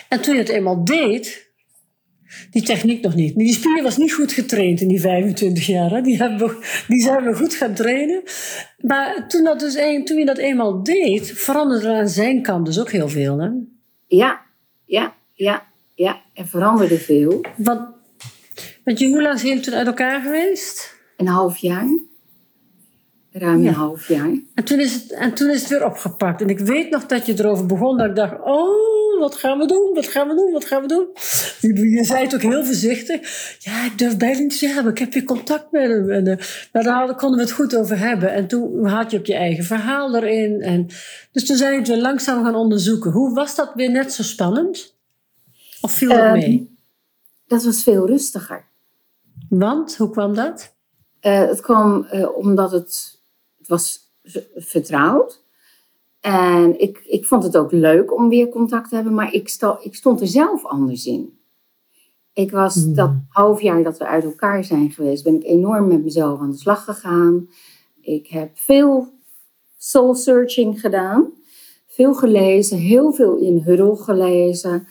En 0.08 0.20
toen 0.20 0.34
je 0.34 0.40
het 0.40 0.48
eenmaal 0.48 0.84
deed, 0.84 1.46
die 2.50 2.62
techniek 2.62 3.02
nog 3.02 3.14
niet. 3.14 3.36
Die 3.36 3.52
spier 3.52 3.82
was 3.82 3.96
niet 3.96 4.12
goed 4.12 4.32
getraind 4.32 4.80
in 4.80 4.88
die 4.88 5.00
25 5.00 5.66
jaar. 5.66 5.90
Hè? 5.90 6.00
Die, 6.00 6.16
hebben 6.16 6.48
we, 6.48 6.84
die 6.88 7.02
zijn 7.02 7.24
we 7.24 7.34
goed 7.34 7.54
gaan 7.54 7.74
trainen. 7.74 8.22
Maar 8.80 9.28
toen, 9.28 9.44
dat 9.44 9.60
dus 9.60 9.74
een, 9.74 10.04
toen 10.04 10.18
je 10.18 10.24
dat 10.24 10.38
eenmaal 10.38 10.82
deed, 10.82 11.32
veranderde 11.32 11.88
er 11.88 11.98
aan 11.98 12.08
zijn 12.08 12.42
kant 12.42 12.66
dus 12.66 12.80
ook 12.80 12.90
heel 12.90 13.08
veel. 13.08 13.38
Hè? 13.38 13.48
Ja, 14.06 14.40
ja, 14.84 15.14
ja, 15.32 15.66
ja. 15.94 16.20
Er 16.34 16.46
veranderde 16.46 16.98
veel. 16.98 17.40
Want, 17.56 17.80
want 18.84 18.98
je, 18.98 19.06
hoe 19.06 19.22
lang 19.22 19.38
zijn 19.38 19.48
jullie 19.48 19.64
toen 19.64 19.74
uit 19.74 19.86
elkaar 19.86 20.20
geweest? 20.20 20.94
Een 21.16 21.26
half 21.26 21.56
jaar. 21.56 21.86
Ruim 23.38 23.66
een 23.66 23.74
half 23.74 24.08
jaar. 24.08 24.30
En 24.54 24.64
toen, 24.64 24.80
is 24.80 24.94
het, 24.94 25.12
en 25.12 25.34
toen 25.34 25.50
is 25.50 25.60
het 25.60 25.68
weer 25.68 25.84
opgepakt. 25.84 26.40
En 26.40 26.48
ik 26.48 26.58
weet 26.58 26.90
nog 26.90 27.06
dat 27.06 27.26
je 27.26 27.34
erover 27.38 27.66
begon, 27.66 27.98
dat 27.98 28.08
ik 28.08 28.16
dacht: 28.16 28.34
Oh, 28.44 29.20
wat 29.20 29.34
gaan 29.34 29.58
we 29.58 29.66
doen? 29.66 29.90
Wat 29.94 30.06
gaan 30.06 30.28
we 30.28 30.34
doen? 30.34 30.52
Wat 30.52 30.64
gaan 30.64 30.82
we 30.82 30.88
doen? 30.88 31.06
Je, 31.60 31.90
je 31.90 32.04
zei 32.04 32.24
het 32.24 32.34
ook 32.34 32.40
heel 32.40 32.64
voorzichtig. 32.64 33.20
Ja, 33.58 33.84
ik 33.84 33.98
durf 33.98 34.16
bijna 34.16 34.38
niet 34.38 34.50
te 34.50 34.56
zeggen, 34.56 34.82
maar 34.82 34.92
ik 34.92 34.98
heb 34.98 35.12
weer 35.12 35.24
contact 35.24 35.70
met 35.70 35.82
hem. 35.82 36.10
En, 36.10 36.26
uh, 36.26 36.36
maar 36.72 36.82
daar 36.82 37.14
konden 37.14 37.38
we 37.38 37.44
het 37.44 37.54
goed 37.54 37.76
over 37.76 37.98
hebben. 37.98 38.32
En 38.32 38.46
toen 38.46 38.86
had 38.86 39.10
je 39.10 39.18
ook 39.18 39.26
je 39.26 39.34
eigen 39.34 39.64
verhaal 39.64 40.16
erin. 40.16 40.60
En, 40.60 40.86
dus 41.32 41.46
toen 41.46 41.56
zijn 41.56 41.70
we 41.72 41.78
het 41.78 41.88
weer 41.88 42.00
langzaam 42.00 42.44
gaan 42.44 42.54
onderzoeken. 42.54 43.10
Hoe 43.10 43.34
was 43.34 43.54
dat 43.54 43.72
weer 43.74 43.90
net 43.90 44.12
zo 44.12 44.22
spannend? 44.22 44.96
Of 45.80 45.92
viel 45.92 46.08
dat 46.08 46.18
um, 46.18 46.32
mee? 46.32 46.76
Dat 47.46 47.64
was 47.64 47.82
veel 47.82 48.06
rustiger. 48.06 48.64
Want, 49.48 49.96
hoe 49.96 50.10
kwam 50.10 50.34
dat? 50.34 50.74
Uh, 51.22 51.38
het 51.38 51.60
kwam 51.60 52.06
uh, 52.12 52.36
omdat 52.36 52.70
het 52.70 53.15
was 53.66 53.98
vertrouwd. 54.54 55.44
En 56.20 56.80
ik, 56.80 57.02
ik 57.04 57.24
vond 57.24 57.42
het 57.42 57.56
ook 57.56 57.72
leuk 57.72 58.14
om 58.14 58.28
weer 58.28 58.48
contact 58.48 58.88
te 58.88 58.94
hebben, 58.94 59.14
maar 59.14 59.32
ik, 59.32 59.48
sta, 59.48 59.78
ik 59.82 59.94
stond 59.94 60.20
er 60.20 60.26
zelf 60.26 60.64
anders 60.64 61.06
in. 61.06 61.38
Ik 62.32 62.50
was 62.50 62.74
Hmm. 62.74 62.94
dat 62.94 63.10
half 63.28 63.60
jaar 63.60 63.82
dat 63.82 63.98
we 63.98 64.06
uit 64.06 64.24
elkaar 64.24 64.64
zijn 64.64 64.90
geweest, 64.90 65.24
ben 65.24 65.34
ik 65.34 65.44
enorm 65.44 65.88
met 65.88 66.04
mezelf 66.04 66.40
aan 66.40 66.50
de 66.50 66.56
slag 66.56 66.84
gegaan. 66.84 67.48
Ik 68.00 68.26
heb 68.26 68.50
veel 68.54 69.08
soul 69.78 70.14
searching 70.14 70.80
gedaan, 70.80 71.32
veel 71.86 72.14
gelezen, 72.14 72.78
heel 72.78 73.12
veel 73.12 73.36
in 73.36 73.58
Huddle 73.58 73.96
gelezen. 73.96 74.86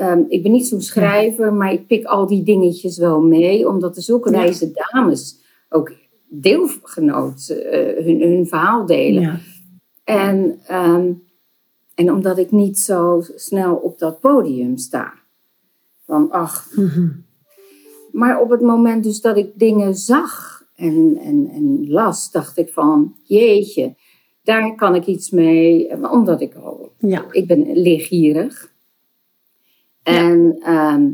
Um, 0.00 0.24
ik 0.28 0.42
ben 0.42 0.52
niet 0.52 0.66
zo'n 0.66 0.80
schrijver, 0.80 1.52
maar 1.52 1.72
ik 1.72 1.86
pik 1.86 2.04
al 2.04 2.26
die 2.26 2.42
dingetjes 2.42 2.98
wel 2.98 3.20
mee, 3.20 3.68
omdat 3.68 3.96
er 3.96 4.02
zulke 4.02 4.30
wijze 4.30 4.72
dames 4.72 5.40
ook 5.68 5.92
deelgenoot 6.34 7.48
uh, 7.50 8.04
hun, 8.04 8.20
hun 8.20 8.46
verhaal 8.46 8.86
delen. 8.86 9.22
Ja. 9.22 9.38
En, 10.04 10.58
ehm, 10.66 11.12
en 11.94 12.12
omdat 12.12 12.38
ik 12.38 12.50
niet 12.50 12.78
zo 12.78 13.22
snel 13.36 13.74
op 13.74 13.98
dat 13.98 14.20
podium 14.20 14.76
sta. 14.76 15.14
Van 16.06 16.30
ach. 16.30 16.68
Mhm. 16.76 17.08
Maar 18.12 18.40
op 18.40 18.50
het 18.50 18.60
moment 18.60 19.04
dus 19.04 19.20
dat 19.20 19.36
ik 19.36 19.50
dingen 19.54 19.94
zag 19.94 20.64
en, 20.74 21.18
en, 21.22 21.48
en 21.52 21.90
las, 21.90 22.30
dacht 22.30 22.58
ik 22.58 22.68
van 22.72 23.16
jeetje, 23.22 23.94
daar 24.42 24.74
kan 24.74 24.94
ik 24.94 25.06
iets 25.06 25.30
mee. 25.30 25.88
Omdat 26.10 26.40
ik 26.40 26.54
al, 26.54 26.92
Ja. 26.98 27.24
ik 27.30 27.46
ben 27.46 27.72
leergierig. 27.72 28.72
En, 30.02 30.56
ehm, 30.60 31.10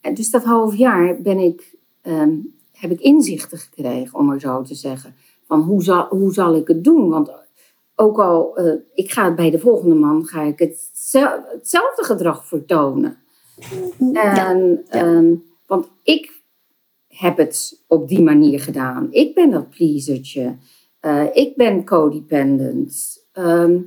en 0.00 0.14
dus 0.14 0.30
dat 0.30 0.44
half 0.44 0.76
jaar 0.76 1.22
ben 1.22 1.38
ik, 1.38 1.76
ehm, 2.02 2.36
heb 2.72 2.90
ik 2.90 3.00
inzichten 3.00 3.58
gekregen, 3.58 4.18
om 4.18 4.26
maar 4.26 4.40
zo 4.40 4.62
te 4.62 4.74
zeggen. 4.74 5.14
Van 5.46 5.60
hoe 5.60 5.82
zal, 5.82 6.06
hoe 6.08 6.32
zal 6.32 6.56
ik 6.56 6.68
het 6.68 6.84
doen? 6.84 7.08
Want 7.08 7.30
ook 7.94 8.18
al, 8.20 8.56
eh, 8.56 8.74
ik 8.94 9.10
ga 9.10 9.34
bij 9.34 9.50
de 9.50 9.58
volgende 9.58 9.94
man, 9.94 10.26
ga 10.26 10.42
ik 10.42 10.58
hetzel- 10.58 11.44
hetzelfde 11.52 12.04
gedrag 12.04 12.46
vertonen. 12.46 13.16
En, 14.12 14.84
ehm, 14.88 15.34
want 15.66 15.88
ik 16.02 16.42
heb 17.08 17.36
het 17.36 17.82
op 17.86 18.08
die 18.08 18.22
manier 18.22 18.60
gedaan. 18.60 19.08
Ik 19.10 19.34
ben 19.34 19.50
dat 19.50 19.70
pleasertje. 19.70 20.56
Eh, 21.00 21.24
ik 21.32 21.56
ben 21.56 21.84
codependent. 21.84 23.24
Ehm, 23.32 23.78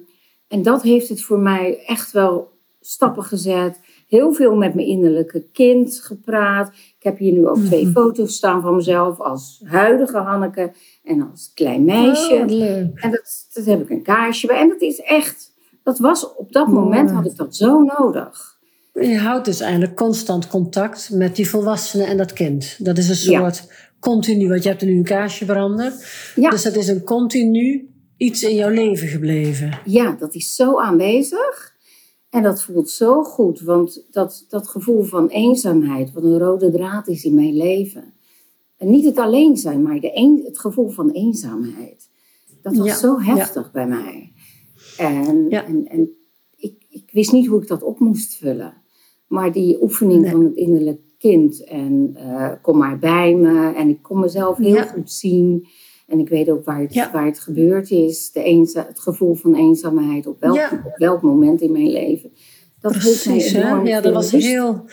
en 0.48 0.62
dat 0.62 0.82
heeft 0.82 1.10
het 1.10 1.22
voor 1.22 1.40
mij 1.40 1.84
echt 1.86 2.12
wel 2.12 2.52
stappen 2.82 3.24
gezet. 3.24 3.80
Heel 4.16 4.34
veel 4.34 4.56
met 4.56 4.74
mijn 4.76 4.88
innerlijke 4.88 5.46
kind 5.54 6.00
gepraat. 6.04 6.68
Ik 6.68 6.96
heb 7.04 7.18
hier 7.18 7.34
nu 7.34 7.48
ook 7.48 7.58
twee 7.58 7.84
Mhm. 7.84 7.92
foto's 7.94 8.36
staan 8.36 8.62
van 8.62 8.76
mezelf 8.76 9.20
als 9.20 9.62
huidige 9.66 10.18
Hanneke 10.18 10.72
en 11.04 11.30
als 11.32 11.52
klein 11.54 11.84
meisje. 11.84 12.34
Oh, 12.34 12.46
leuk. 12.48 13.00
En 13.00 13.12
dat, 13.12 13.48
dat 13.54 13.66
heb 13.66 13.82
ik 13.82 13.90
een 13.90 14.04
kaarsje 14.04 14.48
bij. 14.48 14.60
En 14.60 14.70
dat 14.70 14.82
is 14.82 15.00
echt, 15.00 15.54
dat 15.84 16.00
was 16.00 16.36
op 16.36 16.52
dat 16.52 16.68
moment 16.68 17.12
had 17.12 17.26
ik 17.26 17.36
dat 17.36 17.56
zo 17.56 17.82
nodig. 17.98 18.58
Je 18.94 19.18
houdt 19.18 19.46
dus 19.46 19.60
eigenlijk 19.60 19.96
constant 19.96 20.48
contact 20.48 21.10
met 21.14 21.36
die 21.36 21.50
volwassene 21.50 22.04
en 22.04 22.18
dat 22.18 22.34
kind. 22.34 22.86
Dat 22.86 22.98
is 22.98 23.26
een 23.26 23.32
Ja. 23.32 23.40
soort 23.40 23.72
continu, 24.00 24.48
want 24.50 24.64
je 24.64 24.70
hebt 24.70 24.82
er 24.82 24.88
nu 24.88 24.98
een 24.98 25.04
kaarsje 25.04 25.46
branden. 25.46 25.94
Ja. 26.36 26.50
Dus 26.50 26.64
dat 26.64 26.76
is 26.76 26.88
een 26.88 27.04
continu 27.04 27.90
iets 28.18 28.44
in 28.44 28.56
jouw 28.56 28.70
leven 28.70 29.08
gebleven. 29.08 29.80
Ja, 29.86 30.16
dat 30.20 30.36
is 30.36 30.56
zo 30.56 30.80
aanwezig. 30.80 31.74
En 32.36 32.44
dat 32.44 32.64
voelt 32.64 32.90
zo 32.90 33.24
goed, 33.24 33.62
want 33.62 34.06
dat, 34.12 34.46
dat 34.50 34.68
gevoel 34.68 35.04
van 35.04 35.28
eenzaamheid, 35.28 36.12
wat 36.14 36.24
een 36.24 36.38
rode 36.40 36.72
draad 36.72 37.08
is 37.08 37.24
in 37.26 37.34
mijn 37.34 37.56
leven. 37.58 38.14
En 38.78 38.90
niet 38.90 39.06
het 39.06 39.18
alleen 39.18 39.58
zijn, 39.58 39.82
maar 39.82 40.00
de 40.00 40.12
een, 40.14 40.42
het 40.46 40.60
gevoel 40.60 40.90
van 40.90 41.10
eenzaamheid. 41.10 42.10
Dat 42.62 42.76
was 42.76 42.88
Ja, 42.88 42.96
zo 42.96 43.20
heftig 43.20 43.72
bij 43.72 43.88
mij. 43.88 44.32
En, 44.98 45.50
Ja. 45.50 45.66
en, 45.66 45.88
en 45.88 46.10
ik, 46.56 46.86
ik 46.90 47.10
wist 47.12 47.32
niet 47.32 47.48
hoe 47.48 47.62
ik 47.62 47.68
dat 47.68 47.84
op 47.84 48.00
moest 48.00 48.36
vullen. 48.36 48.74
Maar 49.28 49.52
die 49.52 49.82
oefening 49.82 50.22
Nee. 50.22 50.32
van 50.32 50.44
het 50.44 50.56
innerlijk 50.56 51.02
kind 51.18 51.64
en 51.64 52.12
eh, 52.16 52.52
kom 52.62 52.78
maar 52.78 53.00
bij 53.00 53.36
me. 53.36 53.74
En 53.74 53.90
ik 53.90 54.02
kon 54.02 54.20
mezelf 54.20 54.58
heel 54.58 54.84
goed 54.88 55.12
zien. 55.12 55.68
En 56.08 56.20
ik 56.20 56.30
weet 56.30 56.50
ook 56.50 56.66
waar 56.66 56.80
het, 56.82 56.94
Ja. 56.94 57.12
waar 57.12 57.26
het 57.26 57.40
gebeurd 57.40 57.92
is. 57.92 58.32
De 58.32 58.44
eenza- 58.44 58.86
het 58.88 59.00
gevoel 59.00 59.34
van 59.36 59.56
eenzaamheid 59.56 60.28
op 60.28 60.40
welk, 60.40 60.56
Ja. 60.56 60.82
op 60.86 60.98
welk 60.98 61.22
moment 61.22 61.62
in 61.62 61.72
mijn 61.72 61.92
leven. 61.92 62.32
Dat 62.80 62.92
Precies, 62.92 63.52
hè? 63.52 63.70
Ja, 63.84 64.02
dat 64.02 64.14
was 64.14 64.32
rust- 64.32 64.48
heel... 64.48 64.86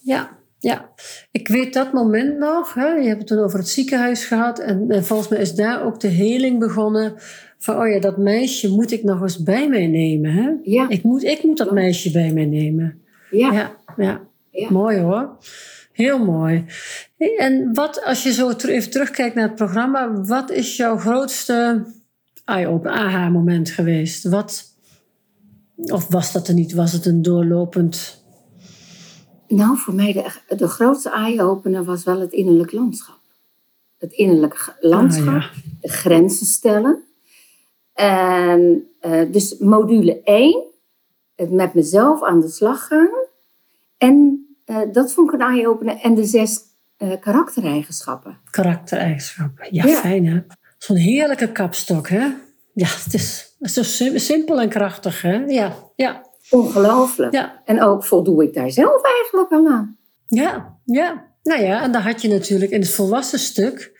Ja, 0.00 0.38
ja. 0.58 0.90
Ik 1.30 1.48
weet 1.48 1.72
dat 1.74 1.92
moment 1.92 2.38
nog. 2.38 2.74
Hè? 2.74 2.86
Je 2.86 3.06
hebt 3.08 3.18
het 3.18 3.26
toen 3.26 3.38
over 3.38 3.58
het 3.58 3.68
ziekenhuis 3.68 4.24
gehad. 4.24 4.58
En, 4.58 4.84
en 4.90 5.04
volgens 5.04 5.28
mij 5.28 5.38
is 5.40 5.54
daar 5.54 5.84
ook 5.84 6.00
de 6.00 6.08
heling 6.08 6.58
begonnen. 6.58 7.14
Van, 7.58 7.76
oh 7.80 7.88
ja, 7.88 8.00
dat 8.00 8.16
meisje 8.18 8.68
moet 8.68 8.90
ik 8.92 9.02
nog 9.02 9.20
eens 9.22 9.42
bij 9.42 9.68
mij 9.68 9.86
nemen. 9.86 10.30
Hè? 10.32 10.50
Ja. 10.62 10.88
Ik, 10.88 11.02
moet, 11.02 11.22
ik 11.24 11.42
moet 11.42 11.58
dat 11.58 11.72
meisje 11.72 12.10
bij 12.10 12.32
mij 12.32 12.44
nemen. 12.46 13.02
Ja. 13.30 13.52
Ja, 13.52 13.76
ja. 13.96 14.20
Ja. 14.50 14.70
Mooi 14.70 14.98
hoor. 14.98 15.36
Heel 15.94 16.18
mooi. 16.24 16.64
En 17.38 17.74
wat, 17.74 18.04
als 18.04 18.22
je 18.22 18.32
zo 18.32 18.50
even 18.50 18.90
terugkijkt 18.90 19.34
naar 19.34 19.46
het 19.46 19.54
programma, 19.56 20.12
wat 20.22 20.50
is 20.50 20.76
jouw 20.76 20.96
grootste 20.98 21.84
aha-moment 22.44 23.70
geweest? 23.70 24.24
Wat, 24.24 24.64
of 25.76 26.08
was 26.08 26.32
dat 26.32 26.48
er 26.48 26.54
niet? 26.54 26.72
Was 26.72 26.92
het 26.92 27.06
een 27.06 27.22
doorlopend... 27.22 28.22
Nou, 29.48 29.76
voor 29.78 29.94
mij 29.94 30.12
de, 30.12 30.56
de 30.56 30.68
grootste 30.68 31.10
eye-opener 31.10 31.84
was 31.84 32.04
wel 32.04 32.20
het 32.20 32.32
innerlijk 32.32 32.72
landschap. 32.72 33.18
Het 33.98 34.12
innerlijke 34.12 34.56
ge- 34.56 34.72
landschap, 34.80 35.26
Ah, 35.34 35.42
ja. 35.42 35.50
de 35.80 35.88
grenzen 35.88 36.46
stellen. 36.46 37.02
En 37.94 38.88
eh, 39.00 39.32
dus 39.32 39.58
module 39.58 40.22
1, 40.22 40.62
het 41.34 41.50
met 41.50 41.74
mezelf 41.74 42.22
aan 42.22 42.40
de 42.40 42.48
slag 42.48 42.86
gaan. 42.86 43.10
En 43.98 44.43
eh, 44.64 44.78
dat 44.92 45.12
vond 45.12 45.32
ik 45.32 45.40
een 45.40 45.46
eye-opener. 45.46 45.96
En 46.02 46.14
de 46.14 46.24
zes 46.24 46.60
eh, 46.96 47.10
karaktereigenschappen. 47.20 48.38
Karaktereigenschappen. 48.50 49.66
Ja, 49.70 49.86
Ja. 49.86 49.96
fijn 49.96 50.26
hè? 50.26 50.40
Zo'n 50.78 50.96
heerlijke 50.96 51.52
kapstok 51.52 52.08
hè? 52.08 52.26
Ja, 52.74 52.86
het 53.04 53.14
is, 53.14 53.54
het 53.58 53.68
is 53.68 53.74
zo 53.74 53.82
sim- 53.82 54.18
simpel 54.18 54.60
en 54.60 54.68
krachtig 54.68 55.22
hè? 55.22 55.34
Ja, 55.46 55.74
ja, 55.96 56.26
Ongelooflijk. 56.50 57.32
ja. 57.32 57.62
En 57.64 57.82
ook 57.82 58.04
voldoe 58.04 58.42
ik 58.44 58.54
daar 58.54 58.70
zelf 58.70 59.02
eigenlijk 59.02 59.50
al 59.52 59.68
aan. 59.68 59.96
Ja, 60.26 60.76
ja. 60.84 61.32
Nou 61.42 61.62
ja, 61.62 61.82
en 61.82 61.92
dan 61.92 62.02
had 62.02 62.22
je 62.22 62.28
natuurlijk 62.28 62.70
in 62.70 62.80
het 62.80 62.90
volwassen 62.90 63.38
stuk, 63.38 63.92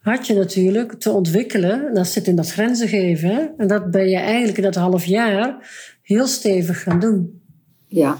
had 0.00 0.26
je 0.26 0.34
natuurlijk 0.34 0.92
te 1.00 1.10
ontwikkelen, 1.10 1.86
en 1.88 1.94
dat 1.94 2.06
zit 2.06 2.26
in 2.26 2.36
dat 2.36 2.50
grenzen 2.50 2.88
geven, 2.88 3.28
hè? 3.34 3.46
en 3.56 3.66
dat 3.66 3.90
ben 3.90 4.08
je 4.08 4.16
eigenlijk 4.16 4.56
in 4.56 4.62
dat 4.62 4.74
half 4.74 5.04
jaar 5.04 5.70
heel 6.02 6.26
stevig 6.26 6.82
gaan 6.82 7.00
doen. 7.00 7.42
Ja. 7.86 8.16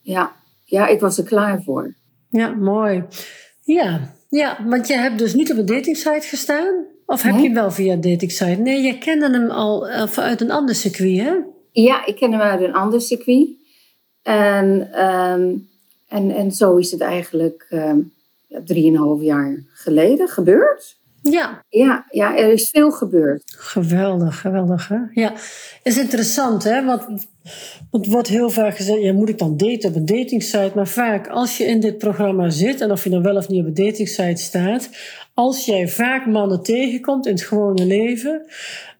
Ja. 0.00 0.32
Ja, 0.70 0.86
ik 0.86 1.00
was 1.00 1.18
er 1.18 1.24
klaar 1.24 1.62
voor. 1.62 1.94
Ja, 2.28 2.50
mooi. 2.50 3.04
Ja, 3.62 4.14
ja, 4.28 4.58
want 4.66 4.86
je 4.86 4.94
hebt 4.94 5.18
dus 5.18 5.34
niet 5.34 5.50
op 5.52 5.58
een 5.58 5.66
datingsite 5.66 6.26
gestaan? 6.28 6.84
Of 7.06 7.22
heb 7.22 7.32
Nee. 7.32 7.40
je 7.40 7.46
hem 7.48 7.56
wel 7.56 7.70
via 7.70 7.92
een 7.92 8.00
datingsite? 8.00 8.60
Nee, 8.60 8.82
je 8.82 8.98
kende 8.98 9.30
hem 9.30 9.50
al 9.50 9.86
vanuit 10.08 10.40
een 10.40 10.50
ander 10.50 10.74
circuit, 10.74 11.20
hè? 11.20 11.34
Ja, 11.72 12.06
ik 12.06 12.16
ken 12.16 12.32
hem 12.32 12.40
uit 12.40 12.60
een 12.60 12.74
ander 12.74 13.00
circuit. 13.00 13.48
En, 14.22 14.92
ehm, 14.92 15.54
en, 16.08 16.30
en 16.30 16.52
zo 16.52 16.76
is 16.76 16.90
het 16.90 17.00
eigenlijk 17.00 17.66
ja, 18.48 18.60
drieënhalf 18.64 19.22
jaar 19.22 19.64
geleden 19.72 20.28
gebeurd. 20.28 20.99
Ja, 21.22 21.64
Ja, 21.68 22.06
ja, 22.10 22.36
er 22.36 22.52
is 22.52 22.68
veel 22.70 22.90
gebeurd. 22.90 23.42
Geweldig, 23.56 24.40
geweldig. 24.40 24.88
Hè? 24.88 24.98
Ja, 25.10 25.32
is 25.82 25.98
interessant, 25.98 26.64
hè? 26.64 26.84
Want 26.84 27.28
want 27.90 28.04
het 28.04 28.12
wordt 28.12 28.28
heel 28.28 28.50
vaak 28.50 28.76
gezegd: 28.76 29.02
ja, 29.02 29.12
moet 29.12 29.28
ik 29.28 29.38
dan 29.38 29.56
daten 29.56 29.88
op 29.88 29.96
een 29.96 30.06
datingsite? 30.06 30.72
Maar 30.74 30.88
vaak, 30.88 31.28
als 31.28 31.56
je 31.56 31.64
in 31.64 31.80
dit 31.80 31.98
programma 31.98 32.50
zit, 32.50 32.80
en 32.80 32.90
of 32.90 33.04
je 33.04 33.10
dan 33.10 33.22
wel 33.22 33.36
of 33.36 33.48
niet 33.48 33.60
op 33.60 33.66
een 33.66 33.84
datingsite 33.84 34.42
staat, 34.42 34.90
als 35.34 35.64
jij 35.64 35.88
vaak 35.88 36.26
mannen 36.26 36.62
tegenkomt 36.62 37.26
in 37.26 37.32
het 37.32 37.42
gewone 37.42 37.86
leven, 37.86 38.42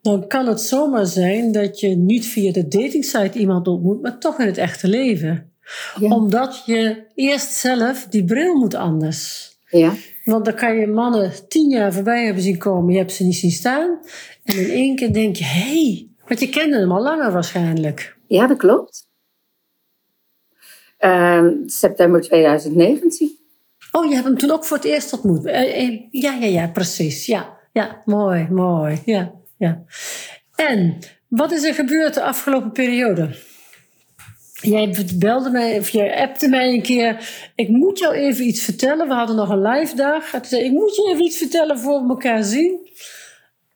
dan 0.02 0.26
kan 0.26 0.46
het 0.46 0.60
zomaar 0.60 1.06
zijn 1.06 1.52
dat 1.52 1.80
je 1.80 1.88
niet 1.88 2.26
via 2.26 2.52
de 2.52 2.68
datingsite 2.68 3.38
iemand 3.38 3.68
ontmoet, 3.68 4.02
maar 4.02 4.18
toch 4.18 4.38
in 4.38 4.46
het 4.46 4.58
echte 4.58 4.88
leven. 4.88 5.52
Ja. 6.00 6.08
Omdat 6.08 6.62
je 6.66 7.04
eerst 7.14 7.52
zelf 7.52 8.06
die 8.10 8.24
bril 8.24 8.54
moet 8.54 8.74
anders. 8.74 9.49
Ja, 9.70 9.94
Want 10.24 10.44
dan 10.44 10.54
kan 10.54 10.76
je 10.76 10.86
mannen 10.86 11.48
tien 11.48 11.70
jaar 11.70 11.92
voorbij 11.92 12.24
hebben 12.24 12.42
zien 12.42 12.58
komen, 12.58 12.92
je 12.92 12.98
hebt 12.98 13.12
ze 13.12 13.24
niet 13.24 13.36
zien 13.36 13.50
staan. 13.50 13.98
En 14.44 14.56
in 14.56 14.70
één 14.70 14.96
keer 14.96 15.12
denk 15.12 15.36
je, 15.36 15.44
hé, 15.44 15.60
hey, 15.60 16.08
want 16.26 16.40
je 16.40 16.48
kende 16.48 16.78
hem 16.78 16.92
al 16.92 17.02
langer 17.02 17.32
waarschijnlijk. 17.32 18.16
ja 18.26 18.46
dat 18.46 18.56
klopt. 18.56 19.08
Ehm, 20.98 21.54
september 21.66 22.20
2019. 22.20 23.38
Oh, 23.92 24.08
je 24.08 24.14
hebt 24.14 24.26
hem 24.26 24.38
toen 24.38 24.50
ook 24.50 24.64
voor 24.64 24.76
het 24.76 24.86
eerst 24.86 25.12
ontmoet. 25.12 25.46
Eh, 25.46 25.82
eh, 25.82 26.00
ja, 26.10 26.34
ja, 26.34 26.46
ja, 26.46 26.68
precies. 26.68 27.26
Ja, 27.26 27.58
ja, 27.72 28.02
mooi, 28.04 28.48
mooi. 28.50 29.02
Ja, 29.04 29.32
ja. 29.56 29.84
En 30.54 30.98
wat 31.28 31.52
is 31.52 31.64
er 31.64 31.74
gebeurd 31.74 32.14
de 32.14 32.22
afgelopen 32.22 32.72
periode? 32.72 33.36
Jij 34.62 34.96
belde 35.14 35.50
mij, 35.50 35.78
of 35.78 35.88
jij 35.88 36.22
appte 36.22 36.48
mij 36.48 36.72
een 36.72 36.82
keer. 36.82 37.30
Ik 37.54 37.68
moet 37.68 37.98
jou 37.98 38.14
even 38.14 38.46
iets 38.46 38.62
vertellen. 38.62 39.08
We 39.08 39.14
hadden 39.14 39.36
nog 39.36 39.48
een 39.48 39.62
live 39.62 39.96
dag. 39.96 40.34
Ik, 40.34 40.70
moet 40.70 40.96
je 40.96 41.08
even 41.12 41.24
iets 41.24 41.36
vertellen 41.36 41.78
voor 41.78 42.02
we 42.02 42.08
elkaar 42.08 42.44
zien. 42.44 42.88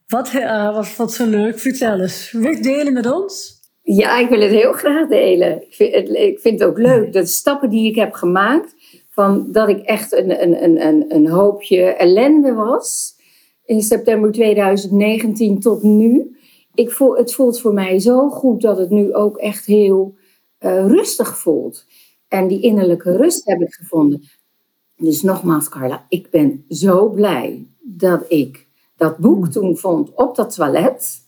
Wat, 0.08 0.30
ah, 0.34 0.86
wat, 0.96 1.12
zo 1.12 1.26
leuk. 1.26 1.58
Vertel 1.58 2.00
eens. 2.00 2.30
Wil 2.32 2.42
je 2.42 2.48
het 2.48 2.62
delen 2.62 2.92
met 2.92 3.12
ons? 3.12 3.60
Ja, 3.82 4.18
ik 4.18 4.28
wil 4.28 4.40
het 4.40 4.50
heel 4.50 4.72
graag 4.72 5.08
delen. 5.08 5.62
Ik 5.62 5.74
vind 5.74 5.94
het, 5.94 6.08
ik 6.08 6.38
vind 6.40 6.60
het 6.60 6.68
ook 6.68 6.78
leuk. 6.78 7.12
De 7.12 7.26
stappen 7.26 7.70
die 7.70 7.90
ik 7.90 7.94
heb 7.94 8.12
gemaakt, 8.12 8.74
van 9.10 9.52
dat 9.52 9.68
ik 9.68 9.82
echt 9.82 10.12
een, 10.12 10.42
een, 10.42 10.86
een, 10.86 11.04
een 11.08 11.28
hoopje 11.28 11.82
ellende 11.82 12.52
was. 12.52 13.12
In 13.64 13.82
september 13.82 14.32
2019 14.32 15.60
tot 15.60 15.82
nu. 15.82 16.36
Ik 16.74 16.90
voel, 16.90 17.16
het 17.16 17.34
voelt 17.34 17.60
voor 17.60 17.74
mij 17.74 17.98
zo 17.98 18.28
goed 18.28 18.60
dat 18.60 18.78
het 18.78 18.90
nu 18.90 19.14
ook 19.14 19.36
echt 19.36 19.66
heel 19.66 20.14
eh, 20.64 20.86
rustig 20.86 21.38
voelt. 21.38 21.86
En 22.28 22.48
die 22.48 22.60
innerlijke 22.60 23.16
rust 23.16 23.44
heb 23.44 23.60
ik 23.60 23.74
gevonden. 23.74 24.22
Dus 24.96 25.22
nogmaals, 25.22 25.68
Carla, 25.68 26.06
ik 26.08 26.30
ben 26.30 26.64
zo 26.68 27.08
blij 27.08 27.66
dat 27.80 28.24
ik 28.28 28.66
dat 28.96 29.16
boek 29.16 29.48
toen 29.48 29.76
vond 29.76 30.14
op 30.14 30.36
dat 30.36 30.54
toilet. 30.54 31.22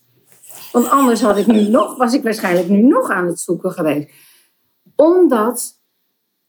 Want 0.71 0.89
anders 0.89 1.21
had 1.21 1.37
ik 1.37 1.47
nu 1.47 1.61
nog, 1.77 1.97
was 1.97 2.13
ik 2.13 2.23
waarschijnlijk 2.23 2.69
nu 2.69 2.81
nog 2.81 3.09
aan 3.09 3.27
het 3.27 3.39
zoeken 3.39 3.71
geweest. 3.71 4.09
Omdat 4.95 5.81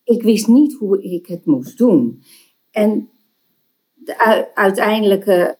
ik 0.05 0.22
wist 0.22 0.46
niet 0.46 0.74
hoe 0.74 1.03
ik 1.03 1.27
het 1.27 1.46
moest 1.46 1.79
doen. 1.79 2.22
En 2.70 3.09
de 3.94 4.46
uiteindelijke, 4.55 5.59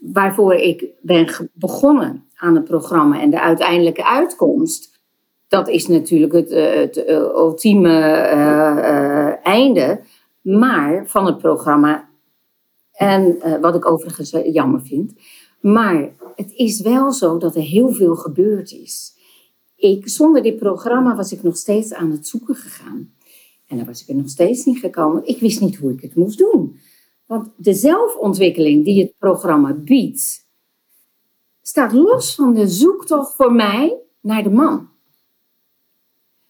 waarvoor 0.00 0.54
ik 0.54 0.86
ben 1.00 1.50
begonnen 1.52 2.24
aan 2.36 2.54
het 2.54 2.64
programma 2.64 3.20
en 3.20 3.30
de 3.30 3.40
uiteindelijke 3.40 4.04
uitkomst, 4.04 4.95
dat 5.56 5.68
is 5.68 5.86
natuurlijk 5.86 6.32
het, 6.32 6.50
eh, 6.50 6.74
het 6.74 7.04
eh, 7.04 7.16
ultieme 7.16 7.98
eh, 8.00 9.46
einde 9.46 10.00
maar, 10.40 11.06
van 11.06 11.26
het 11.26 11.38
programma. 11.38 12.08
En 12.92 13.38
wat 13.60 13.74
ik 13.74 13.90
overigens 13.90 14.30
jammer 14.30 14.80
vind. 14.80 15.12
Maar 15.60 16.12
het 16.34 16.52
is 16.52 16.80
wel 16.80 17.12
zo 17.12 17.38
dat 17.38 17.56
er 17.56 17.62
heel 17.62 17.92
veel 17.92 18.14
gebeurd 18.14 18.72
is. 18.72 19.14
Ik, 19.76 20.08
zonder 20.08 20.42
dit 20.42 20.56
programma 20.56 21.16
was 21.16 21.32
ik 21.32 21.42
nog 21.42 21.56
steeds 21.56 21.92
aan 21.94 22.10
het 22.10 22.26
zoeken 22.26 22.54
gegaan. 22.54 23.12
En 23.66 23.76
dan 23.76 23.86
was 23.86 24.02
ik 24.02 24.08
er 24.08 24.14
nog 24.14 24.28
steeds 24.28 24.64
niet 24.64 24.78
gekomen. 24.78 25.26
Ik 25.26 25.40
wist 25.40 25.60
niet 25.60 25.76
hoe 25.76 25.92
ik 25.92 26.00
het 26.00 26.14
moest 26.14 26.38
doen. 26.38 26.76
Want 27.26 27.48
de 27.56 27.74
zelfontwikkeling 27.74 28.84
die 28.84 29.02
het 29.02 29.14
programma 29.18 29.72
biedt, 29.74 30.46
staat 31.62 31.92
los 31.92 32.34
van 32.34 32.54
de 32.54 32.68
zoektocht 32.68 33.34
voor 33.34 33.52
mij 33.52 33.96
naar 34.20 34.42
de 34.42 34.50
man. 34.50 34.94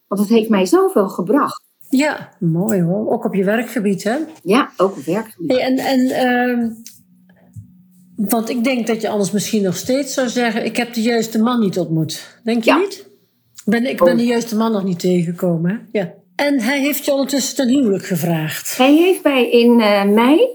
Want 0.09 0.21
het 0.21 0.31
heeft 0.31 0.49
mij 0.49 0.67
zoveel 0.67 1.09
gebracht. 1.09 1.65
Ja, 1.89 2.33
mooi 2.41 2.83
hoor. 2.83 3.11
Ook 3.13 3.25
op 3.25 3.35
je 3.35 3.45
werkgebied, 3.45 4.05
hè? 4.05 4.17
Ja, 4.43 4.71
ook 4.77 4.97
op 4.97 5.05
werkgebied. 5.05 5.51
Hey, 5.51 5.61
en, 5.61 5.79
en, 5.79 6.09
ehm, 6.11 6.71
want 8.17 8.49
ik 8.49 8.65
denk 8.65 8.87
dat 8.87 9.01
je 9.01 9.09
anders 9.09 9.31
misschien 9.31 9.63
nog 9.63 9.77
steeds 9.77 10.15
zou 10.15 10.29
zeggen: 10.29 10.65
Ik 10.65 10.77
heb 10.77 10.95
de 10.95 11.03
juiste 11.03 11.39
man 11.39 11.61
niet 11.61 11.79
ontmoet. 11.79 12.41
Denk 12.45 12.65
je 12.65 12.71
Ja. 12.71 12.77
niet? 12.79 13.09
Ben, 13.65 13.87
ik 13.87 14.05
ben 14.05 14.17
de 14.17 14.25
juiste 14.25 14.57
man 14.57 14.73
nog 14.73 14.85
niet 14.85 14.99
tegengekomen. 14.99 15.71
Hè? 15.71 15.99
Ja. 15.99 16.13
En 16.37 16.61
hij 16.61 16.81
heeft 16.81 17.05
je 17.05 17.11
ondertussen 17.13 17.57
ten 17.57 17.69
huwelijk 17.69 18.05
gevraagd. 18.05 18.77
Hij 18.77 18.95
heeft 18.95 19.23
mij 19.23 19.51
in 19.51 19.81
eh, 19.81 20.05
mei 20.05 20.49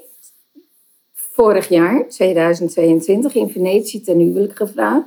vorig 1.14 1.70
jaar, 1.70 2.08
2022, 2.10 3.36
in 3.36 3.50
Venetië 3.50 4.02
ten 4.02 4.20
huwelijk 4.20 4.56
gevraagd. 4.56 5.06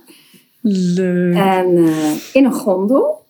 Leuk. 0.61 1.35
En 1.35 1.77
eh, 1.77 2.13
in 2.33 2.45
een 2.45 2.53
gondel. 2.53 3.24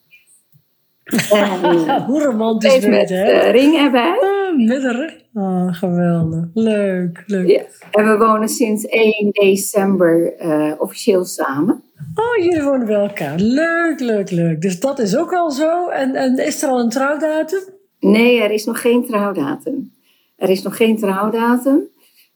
Hoe 2.06 2.22
romantisch 2.22 2.72
ben 2.72 2.80
je, 2.80 2.88
met 2.96 3.08
hè? 3.08 3.22
eh, 3.24 3.50
ring 3.50 3.76
erbij. 3.76 4.18
Ah, 4.20 4.56
midden. 4.56 5.12
Ah, 5.34 5.74
geweldig. 5.74 6.44
Leuk, 6.54 7.22
leuk. 7.26 7.48
Ja. 7.48 7.62
En 7.90 8.08
we 8.10 8.16
wonen 8.26 8.48
sinds 8.48 8.84
1 8.86 9.30
december 9.32 10.34
eh, 10.36 10.72
officieel 10.78 11.24
samen. 11.24 11.82
Oh, 12.14 12.44
jullie 12.44 12.62
wonen 12.62 12.86
bij 12.86 12.96
elkaar. 13.00 13.38
Leuk, 13.38 14.00
leuk, 14.00 14.30
leuk. 14.30 14.60
Dus 14.60 14.80
dat 14.80 14.98
is 14.98 15.16
ook 15.16 15.32
al 15.34 15.50
zo. 15.50 15.88
En, 15.88 16.14
en 16.14 16.38
is 16.46 16.62
er 16.62 16.68
al 16.68 16.80
een 16.80 16.88
trouwdatum? 16.90 17.62
Nee, 18.00 18.40
er 18.42 18.50
is 18.50 18.64
nog 18.64 18.80
geen 18.80 19.04
trouwdatum. 19.06 19.92
Er 20.36 20.48
is 20.50 20.62
nog 20.62 20.76
geen 20.76 20.98
trouwdatum. 20.98 21.80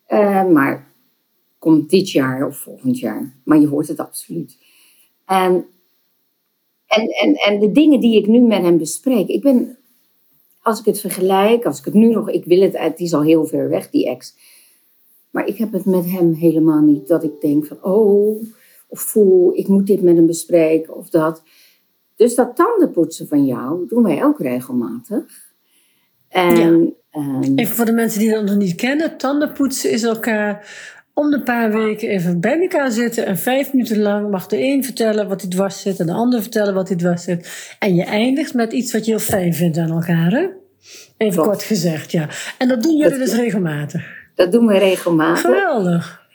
eh, 0.06 0.44
maar 0.44 0.86
komt 1.58 1.90
dit 1.90 2.10
jaar 2.10 2.46
of 2.46 2.56
volgend 2.56 2.98
jaar. 2.98 3.32
Maar 3.44 3.58
je 3.58 3.66
hoort 3.68 3.88
het 3.88 3.98
absoluut. 4.00 4.56
En, 5.26 5.64
en, 6.88 7.08
en, 7.08 7.34
en 7.34 7.60
de 7.60 7.72
dingen 7.72 8.00
die 8.00 8.18
ik 8.18 8.26
nu 8.26 8.40
met 8.40 8.62
hem 8.62 8.78
bespreek. 8.78 9.28
Ik 9.28 9.42
ben 9.42 9.78
als 10.62 10.78
ik 10.78 10.84
het 10.84 11.00
vergelijk, 11.00 11.64
als 11.64 11.78
ik 11.78 11.84
het 11.84 11.94
nu 11.94 12.08
nog, 12.08 12.30
ik 12.30 12.44
wil 12.44 12.60
het, 12.60 12.78
het 12.78 13.00
is 13.00 13.14
al 13.14 13.22
heel 13.22 13.46
ver 13.46 13.68
weg, 13.68 13.90
die 13.90 14.08
ex. 14.08 14.34
Maar 15.30 15.46
ik 15.46 15.56
heb 15.56 15.72
het 15.72 15.84
met 15.84 16.10
hem 16.10 16.32
helemaal 16.32 16.80
niet 16.80 17.08
dat 17.08 17.24
ik 17.24 17.40
denk 17.40 17.66
van, 17.66 17.82
oh, 17.82 18.42
of 18.88 19.00
voel, 19.00 19.56
ik 19.56 19.68
moet 19.68 19.86
dit 19.86 20.02
met 20.02 20.16
hem 20.16 20.26
bespreken 20.26 20.96
of 20.96 21.08
dat. 21.08 21.42
Dus 22.16 22.34
dat 22.34 22.56
tandenpoetsen 22.56 23.28
van 23.28 23.44
jou 23.44 23.86
doen 23.88 24.02
wij 24.02 24.24
ook 24.24 24.40
regelmatig. 24.40 25.24
En, 26.28 26.94
ehm, 27.10 27.54
Even 27.54 27.76
voor 27.76 27.84
de 27.84 27.92
mensen 27.92 28.20
die 28.20 28.30
dat 28.30 28.44
nog 28.44 28.56
niet 28.56 28.74
kennen, 28.74 29.16
tandenpoetsen 29.16 29.90
is 29.90 30.02
elkaar 30.02 30.66
om 31.18 31.30
de 31.30 31.42
paar 31.42 31.72
weken 31.72 32.08
even 32.08 32.40
bij 32.40 32.60
elkaar 32.60 32.90
zitten 32.90 33.26
en 33.26 33.38
vijf 33.38 33.72
minuten 33.72 33.98
lang 33.98 34.30
mag 34.30 34.46
de 34.46 34.62
een 34.62 34.84
vertellen 34.84 35.28
wat 35.28 35.40
hij 35.40 35.50
dwars 35.50 35.80
zit 35.80 36.00
en 36.00 36.06
de 36.06 36.12
ander 36.12 36.40
vertellen 36.40 36.74
wat 36.74 36.88
hij 36.88 36.96
dwars 36.96 37.22
zit. 37.22 37.74
En 37.78 37.94
je 37.94 38.04
eindigt 38.04 38.54
met 38.54 38.72
iets 38.72 38.92
wat 38.92 39.04
je 39.04 39.10
heel 39.10 39.20
fijn 39.20 39.54
vindt 39.54 39.78
aan 39.78 39.90
elkaar, 39.90 40.30
hè? 40.30 40.48
Even 41.16 41.42
kort 41.42 41.62
gezegd, 41.62 42.12
ja. 42.12 42.28
En 42.58 42.68
dat 42.68 42.82
doen 42.82 42.96
jullie 42.96 43.18
dus 43.18 43.34
regelmatig. 43.34 44.02
Dat 44.34 44.52
doen 44.52 44.66
we 44.66 44.78
regelmatig. 44.78 45.40
Geweldig. 45.40 46.26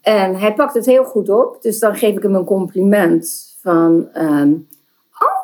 En 0.00 0.36
hij 0.36 0.54
pakt 0.54 0.74
het 0.74 0.86
heel 0.86 1.04
goed 1.04 1.28
op. 1.28 1.62
Dus 1.62 1.78
dan 1.78 1.96
geef 1.96 2.16
ik 2.16 2.22
hem 2.22 2.34
een 2.34 2.44
compliment 2.44 3.56
van... 3.60 4.08
ehm, 4.12 4.52
oh, 5.18 5.42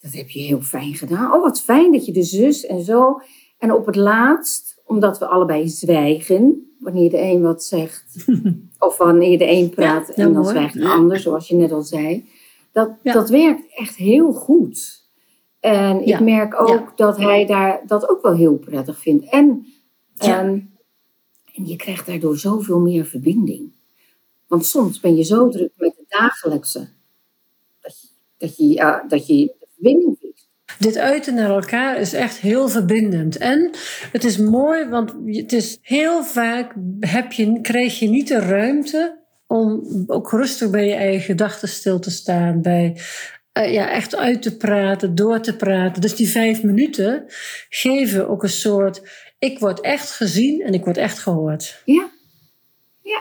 dat 0.00 0.12
heb 0.12 0.28
je 0.28 0.40
heel 0.40 0.60
fijn 0.60 0.94
gedaan. 0.94 1.32
Oh, 1.32 1.42
wat 1.42 1.60
fijn 1.60 1.92
dat 1.92 2.06
je 2.06 2.12
de 2.12 2.22
zus 2.22 2.66
en 2.66 2.82
zo... 2.82 3.20
En 3.58 3.72
op 3.72 3.86
het 3.86 3.96
laatst, 3.96 4.80
omdat 4.84 5.18
we 5.18 5.26
allebei 5.26 5.68
zwijgen... 5.68 6.67
wanneer 6.78 7.10
de 7.10 7.20
een 7.20 7.42
wat 7.42 7.64
zegt... 7.64 8.26
of 8.78 8.96
wanneer 8.96 9.38
de 9.38 9.50
een 9.50 9.70
praat 9.70 10.06
Ja, 10.08 10.14
en 10.14 10.32
dan 10.32 10.42
mooi. 10.42 10.54
zwijgt 10.54 10.74
de 10.74 10.88
ander... 10.88 11.18
zoals 11.18 11.48
je 11.48 11.54
net 11.54 11.72
al 11.72 11.82
zei. 11.82 12.28
Dat, 12.72 12.90
Ja. 13.02 13.12
dat 13.12 13.28
werkt 13.28 13.62
echt 13.76 13.96
heel 13.96 14.32
goed. 14.32 15.06
En 15.60 16.06
ik 16.06 16.20
merk 16.20 16.60
ook 16.60 16.68
Ja. 16.68 16.92
dat 16.96 17.16
hij 17.16 17.46
daar 17.46 17.82
dat 17.86 18.08
ook 18.08 18.22
wel 18.22 18.34
heel 18.34 18.56
prettig 18.58 18.98
vindt. 18.98 19.24
En, 19.30 19.66
Ja. 20.14 20.38
ehm, 20.40 20.58
en 21.54 21.66
je 21.66 21.76
krijgt 21.76 22.06
daardoor 22.06 22.36
zoveel 22.38 22.78
meer 22.80 23.04
verbinding. 23.04 23.72
Want 24.46 24.66
soms 24.66 25.00
ben 25.00 25.16
je 25.16 25.22
zo 25.22 25.48
druk 25.48 25.72
met 25.76 25.96
het 25.96 26.08
dagelijkse 26.08 26.88
dat 27.80 28.00
je, 28.00 28.08
dat 28.38 28.56
je, 28.56 29.04
dat 29.08 29.26
je 29.26 29.36
de 29.58 29.66
verbinding. 29.74 30.27
Dit 30.78 30.98
uiten 30.98 31.34
naar 31.34 31.50
elkaar 31.50 32.00
is 32.00 32.12
echt 32.12 32.38
heel 32.38 32.68
verbindend. 32.68 33.36
En 33.36 33.70
het 34.12 34.24
is 34.24 34.36
mooi, 34.36 34.88
want 34.88 35.14
het 35.24 35.52
is 35.52 35.78
heel 35.82 36.24
vaak 36.24 36.74
heb 37.00 37.32
je, 37.32 37.60
krijg 37.60 37.98
je 37.98 38.08
niet 38.08 38.28
de 38.28 38.38
ruimte 38.38 39.18
om 39.46 39.82
ook 40.06 40.30
rustig 40.30 40.70
bij 40.70 40.86
je 40.86 40.94
eigen 40.94 41.20
gedachten 41.20 41.68
stil 41.68 41.98
te 41.98 42.10
staan. 42.10 42.62
Bij 42.62 42.96
eh, 43.52 43.72
ja, 43.72 43.90
echt 43.90 44.16
uit 44.16 44.42
te 44.42 44.56
praten, 44.56 45.14
door 45.14 45.40
te 45.40 45.56
praten. 45.56 46.00
Dus 46.00 46.16
die 46.16 46.28
vijf 46.28 46.62
minuten 46.62 47.24
geven 47.68 48.28
ook 48.28 48.42
een 48.42 48.48
soort. 48.48 49.02
Ik 49.38 49.58
word 49.58 49.80
echt 49.80 50.10
gezien 50.10 50.62
en 50.62 50.74
ik 50.74 50.84
word 50.84 50.96
echt 50.96 51.18
gehoord. 51.18 51.82
Ja, 51.84 52.08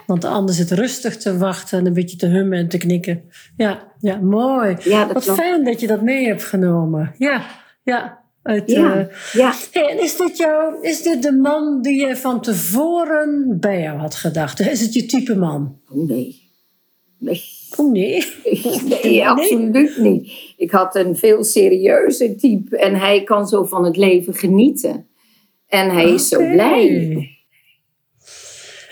Want 0.06 0.21
de 0.21 0.28
ander 0.28 0.56
zit 0.56 0.71
rustig 0.71 1.17
te 1.17 1.38
wachten 1.38 1.80
en 1.80 1.86
een 1.86 1.93
beetje 1.93 2.17
te 2.17 2.28
hummen 2.28 2.58
en 2.60 2.67
te 2.67 2.78
knikken. 2.78 3.23
Ja, 3.58 3.91
ja 4.00 4.17
mooi. 4.17 4.76
ja 4.84 5.06
dat 5.06 5.13
Wat 5.13 5.23
klopt. 5.23 5.39
fijn 5.39 5.63
dat 5.63 5.80
je 5.80 5.88
dat 5.88 6.02
mee 6.02 6.28
hebt 6.28 6.43
genomen. 6.43 7.13
Ja, 7.17 7.45
ja. 7.84 8.26
Uit, 8.43 8.71
Ja, 8.71 8.97
eh, 8.97 9.06
ja. 9.34 9.54
hey, 9.71 9.89
en 9.89 10.02
is 10.04 10.15
dit, 10.17 10.38
jou, 10.38 10.82
is 10.82 11.02
dit 11.02 11.23
de 11.23 11.32
man 11.32 11.82
die 11.82 12.08
je 12.08 12.15
van 12.15 12.41
tevoren 12.41 13.58
bij 13.60 13.82
jou 13.82 13.97
had 13.97 14.15
gedacht? 14.15 14.60
Is 14.60 14.82
het 14.82 14.93
je 14.93 15.06
type 15.06 15.36
man? 15.36 15.80
Oh 15.91 16.08
nee. 16.08 16.45
Nee, 17.19 17.41
Oh 17.76 17.91
nee. 17.91 18.26
nee, 19.04 19.28
absoluut 19.28 19.97
niet. 19.97 20.32
Ik 20.58 20.71
had 20.71 20.95
een 20.95 21.15
veel 21.15 21.43
serieuzer 21.43 22.38
type 22.38 22.78
en 22.78 22.95
hij 22.95 23.23
kan 23.23 23.47
zo 23.47 23.63
van 23.63 23.84
het 23.84 23.97
leven 23.97 24.34
genieten. 24.34 25.08
En 25.67 25.89
hij 25.89 26.10
is 26.13 26.28
zo 26.28 26.38
blij. 26.52 27.37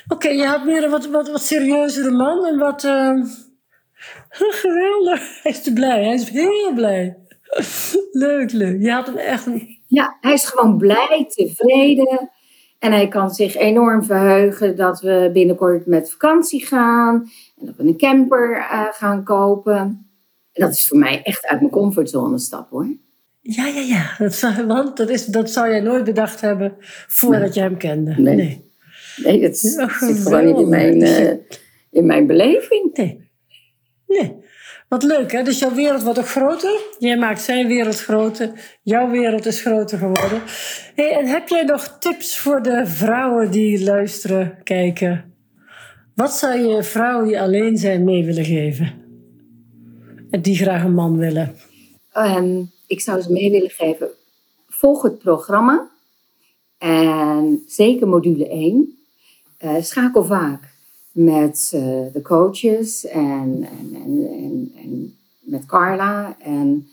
Oké, 0.07 0.27
je 0.29 0.45
had 0.45 0.65
meer 0.65 0.83
een 0.83 0.89
wat, 0.89 1.05
wat, 1.07 1.29
wat 1.29 1.41
serieuzere 1.43 2.11
man 2.11 2.45
en 2.45 2.57
wat. 2.57 2.83
eh, 2.83 3.21
geweldig. 4.61 5.43
Hij 5.43 5.51
is 5.51 5.63
te 5.63 5.73
blij. 5.73 6.03
Hij 6.03 6.13
is 6.13 6.29
heel 6.29 6.73
blij. 6.73 7.17
Leuk, 8.11 8.51
leuk. 8.51 8.81
Je 8.81 8.91
had 8.91 9.07
een 9.07 9.17
echt 9.17 9.45
een. 9.45 9.79
Ja, 9.87 10.17
hij 10.21 10.33
is 10.33 10.45
gewoon 10.45 10.77
blij, 10.77 11.25
tevreden. 11.29 12.29
En 12.79 12.91
hij 12.91 13.07
kan 13.07 13.29
zich 13.31 13.55
enorm 13.55 14.03
verheugen 14.03 14.75
dat 14.75 15.01
we 15.01 15.29
binnenkort 15.33 15.85
met 15.85 16.11
vakantie 16.11 16.65
gaan. 16.65 17.29
En 17.59 17.65
dat 17.65 17.75
we 17.75 17.83
een 17.83 17.97
camper 17.97 18.57
eh, 18.57 18.81
gaan 18.91 19.23
kopen. 19.23 19.77
En 19.77 20.61
dat 20.61 20.71
is 20.71 20.87
voor 20.87 20.97
mij 20.97 21.21
echt 21.23 21.45
uit 21.45 21.59
mijn 21.59 21.71
comfortzone 21.71 22.37
stappen 22.37 22.77
hoor. 22.77 22.95
Ja, 23.41 23.65
ja, 23.67 23.79
ja. 23.79 24.15
Dat 24.17 24.33
zou, 24.33 24.65
want 24.65 24.97
dat, 24.97 25.09
is, 25.09 25.25
dat 25.25 25.49
zou 25.49 25.69
jij 25.69 25.79
nooit 25.79 26.03
bedacht 26.03 26.41
hebben 26.41 26.75
voordat 27.07 27.53
je 27.53 27.59
hem 27.61 27.77
kende. 27.77 28.13
Nee. 28.17 28.35
nee. 28.35 28.64
Nee, 29.15 29.41
dat 29.41 29.57
zit 29.57 29.73
Ja, 29.73 29.87
gewoon 29.87 30.45
niet 30.45 30.57
in 30.57 30.69
mijn, 30.69 30.93
geweldig. 30.93 31.17
eh, 31.49 31.57
in 31.91 32.05
mijn 32.05 32.27
beleving. 32.27 32.93
Nee. 32.93 33.29
Nee. 34.07 34.33
Wat 34.89 35.03
leuk, 35.03 35.31
hè? 35.31 35.43
Dus 35.43 35.59
jouw 35.59 35.73
wereld 35.73 36.03
wordt 36.03 36.19
ook 36.19 36.27
groter. 36.27 36.79
Jij 36.99 37.17
maakt 37.17 37.41
zijn 37.41 37.67
wereld 37.67 37.99
groter. 38.01 38.51
Jouw 38.83 39.09
wereld 39.09 39.45
is 39.45 39.61
groter 39.61 39.97
geworden. 39.97 40.41
Hey, 40.95 41.11
en 41.11 41.25
heb 41.25 41.47
jij 41.47 41.63
nog 41.63 41.97
tips 41.99 42.37
voor 42.37 42.61
de 42.61 42.85
vrouwen 42.85 43.51
die 43.51 43.83
luisteren, 43.83 44.57
kijken? 44.63 45.33
Wat 46.15 46.31
zou 46.31 46.59
je 46.59 46.83
vrouwen 46.83 47.27
die 47.27 47.39
alleen 47.41 47.77
zijn 47.77 48.03
mee 48.03 48.25
willen 48.25 48.45
geven? 48.45 48.93
En 50.29 50.41
die 50.41 50.55
graag 50.57 50.83
een 50.83 50.93
man 50.93 51.17
willen? 51.17 51.55
Ehm, 52.11 52.61
ik 52.87 53.01
zou 53.01 53.21
ze 53.21 53.31
mee 53.31 53.51
willen 53.51 53.69
geven. 53.69 54.09
Volg 54.67 55.01
het 55.03 55.17
programma. 55.19 55.89
En 56.77 57.63
zeker 57.67 58.07
module 58.07 58.49
1. 58.49 58.94
Eh, 59.65 59.81
schakel 59.83 60.23
vaak 60.25 60.63
met 61.11 61.71
eh, 61.73 61.81
de 62.13 62.21
coaches 62.23 63.05
en, 63.05 63.67
en, 63.79 63.95
en, 64.03 64.71
en, 64.75 65.17
met 65.39 65.65
Carla. 65.65 66.35
En, 66.39 66.87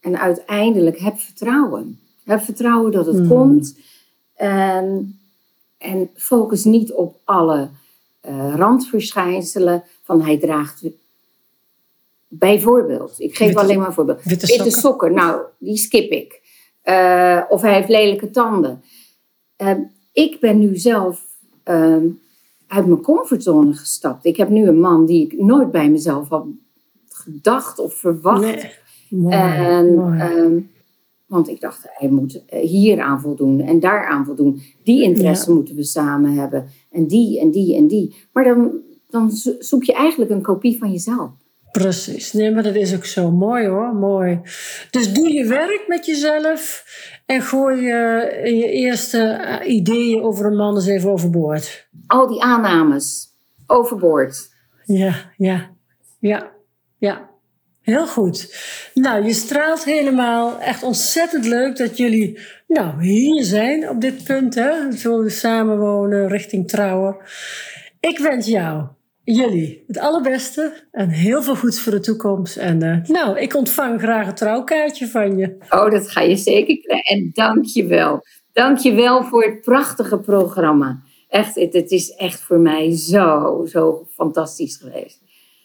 en 0.00 0.18
uiteindelijk 0.18 0.98
heb 0.98 1.18
vertrouwen. 1.18 2.00
Heb 2.24 2.40
vertrouwen 2.40 2.92
dat 2.92 3.06
het 3.06 3.16
Hmm. 3.16 3.28
komt. 3.28 3.78
En, 4.34 5.18
en 5.78 6.10
focus 6.14 6.64
niet 6.64 6.92
op 6.92 7.16
alle 7.24 7.68
eh, 8.20 8.54
randverschijnselen 8.56 9.84
van 10.02 10.22
hij 10.22 10.38
draagt. 10.38 10.84
Bijvoorbeeld, 12.28 13.20
ik 13.20 13.36
geef 13.36 13.46
Witte- 13.46 13.62
alleen 13.62 13.78
maar 13.78 13.86
een 13.86 13.92
voorbeeld. 13.92 14.22
witte 14.22 14.46
Witte 14.46 14.62
sokken? 14.62 14.80
sokken, 14.80 15.14
nou, 15.14 15.42
die 15.58 15.76
skip 15.76 16.10
ik. 16.10 16.40
Of 17.48 17.60
hij 17.62 17.74
heeft 17.74 17.88
lelijke 17.88 18.30
tanden. 18.30 18.82
Ik 20.12 20.40
ben 20.40 20.58
nu 20.58 20.76
zelf 20.76 21.35
ehm, 21.66 22.06
uit 22.66 22.86
mijn 22.86 23.00
comfortzone 23.00 23.72
gestapt. 23.72 24.24
Ik 24.24 24.36
heb 24.36 24.48
nu 24.48 24.66
een 24.68 24.80
man 24.80 25.06
die 25.06 25.24
ik 25.26 25.38
nooit 25.40 25.70
bij 25.70 25.90
mezelf 25.90 26.28
had 26.28 26.46
gedacht 27.08 27.78
of 27.78 27.94
verwacht. 27.94 28.40
Nee. 28.40 28.70
Mooi, 29.10 29.34
En, 29.34 29.94
mooi. 29.94 30.18
ehm, 30.18 30.60
want 31.26 31.48
ik 31.48 31.60
dacht, 31.60 31.82
hij 31.84 32.08
moet 32.08 32.42
hier 32.60 33.00
aan 33.00 33.20
voldoen 33.20 33.60
en 33.60 33.80
daar 33.80 34.06
aan 34.06 34.24
voldoen. 34.24 34.60
Die 34.82 35.02
interesse 35.02 35.52
moeten 35.52 35.74
we 35.76 35.82
samen 35.84 36.32
hebben. 36.32 36.66
En 36.90 37.06
die 37.06 37.40
en 37.40 37.50
die 37.50 37.76
en 37.76 37.86
die. 37.86 38.14
Maar 38.32 38.44
dan, 38.44 38.70
dan 39.08 39.30
zo- 39.30 39.54
zoek 39.58 39.84
je 39.84 39.92
eigenlijk 39.92 40.30
een 40.30 40.42
kopie 40.42 40.78
van 40.78 40.90
jezelf. 40.90 41.30
Precies. 41.78 42.32
Nee, 42.32 42.50
maar 42.50 42.62
dat 42.62 42.74
is 42.74 42.94
ook 42.94 43.04
zo 43.04 43.30
mooi 43.30 43.66
hoor. 43.66 43.94
Mooi. 43.94 44.40
Dus 44.90 45.12
doe 45.12 45.32
je 45.32 45.46
werk 45.46 45.84
met 45.86 46.06
jezelf 46.06 46.84
en 47.26 47.42
gooi 47.42 47.82
je, 47.82 48.30
je 48.44 48.70
eerste 48.70 49.18
eh, 49.22 49.74
ideeën 49.74 50.22
over 50.22 50.46
een 50.46 50.56
man 50.56 50.74
eens 50.74 50.86
even 50.86 51.10
overboord. 51.10 51.88
Al 52.06 52.26
die 52.26 52.42
aannames 52.42 53.26
overboord. 53.66 54.54
Ja, 54.84 55.14
ja, 55.36 55.70
ja, 56.18 56.52
ja. 56.98 57.30
Heel 57.80 58.06
goed. 58.06 58.56
Nou, 58.94 59.24
je 59.24 59.32
straalt 59.32 59.84
helemaal. 59.84 60.60
Echt 60.60 60.82
ontzettend 60.82 61.44
leuk 61.44 61.76
dat 61.76 61.96
jullie 61.96 62.38
nou, 62.66 63.04
hier 63.04 63.44
zijn 63.44 63.88
op 63.88 64.00
dit 64.00 64.24
punt. 64.24 64.54
Hè? 64.54 64.92
Zo 64.92 65.28
samenwonen 65.28 66.28
richting 66.28 66.68
trouwen. 66.68 67.16
Ik 68.00 68.18
wens 68.18 68.46
jou, 68.46 68.86
jullie, 69.34 69.84
het 69.86 69.98
allerbeste. 69.98 70.72
En 70.90 71.08
heel 71.08 71.42
veel 71.42 71.56
goeds 71.56 71.80
voor 71.80 71.92
de 71.92 72.00
toekomst. 72.00 72.56
En 72.56 72.82
eh, 72.82 73.08
nou, 73.08 73.38
ik 73.38 73.54
ontvang 73.54 74.00
graag 74.00 74.26
een 74.26 74.34
trouwkaartje 74.34 75.08
van 75.08 75.36
je. 75.36 75.56
Oh, 75.70 75.90
dat 75.90 76.10
ga 76.10 76.20
je 76.20 76.36
zeker 76.36 76.78
krijgen. 76.78 77.16
En 77.16 77.30
dank 77.32 77.64
je 77.64 77.86
wel. 77.86 78.20
Dank 78.52 78.78
je 78.78 78.94
wel 78.94 79.24
voor 79.24 79.44
het 79.44 79.60
prachtige 79.60 80.18
programma. 80.18 81.02
Echt, 81.28 81.54
het, 81.54 81.72
het 81.72 81.90
is 81.90 82.10
echt 82.14 82.40
voor 82.40 82.58
mij 82.58 82.96
zo, 82.96 83.64
zo 83.68 84.06
fantastisch 84.10 84.76
geweest. 84.76 85.20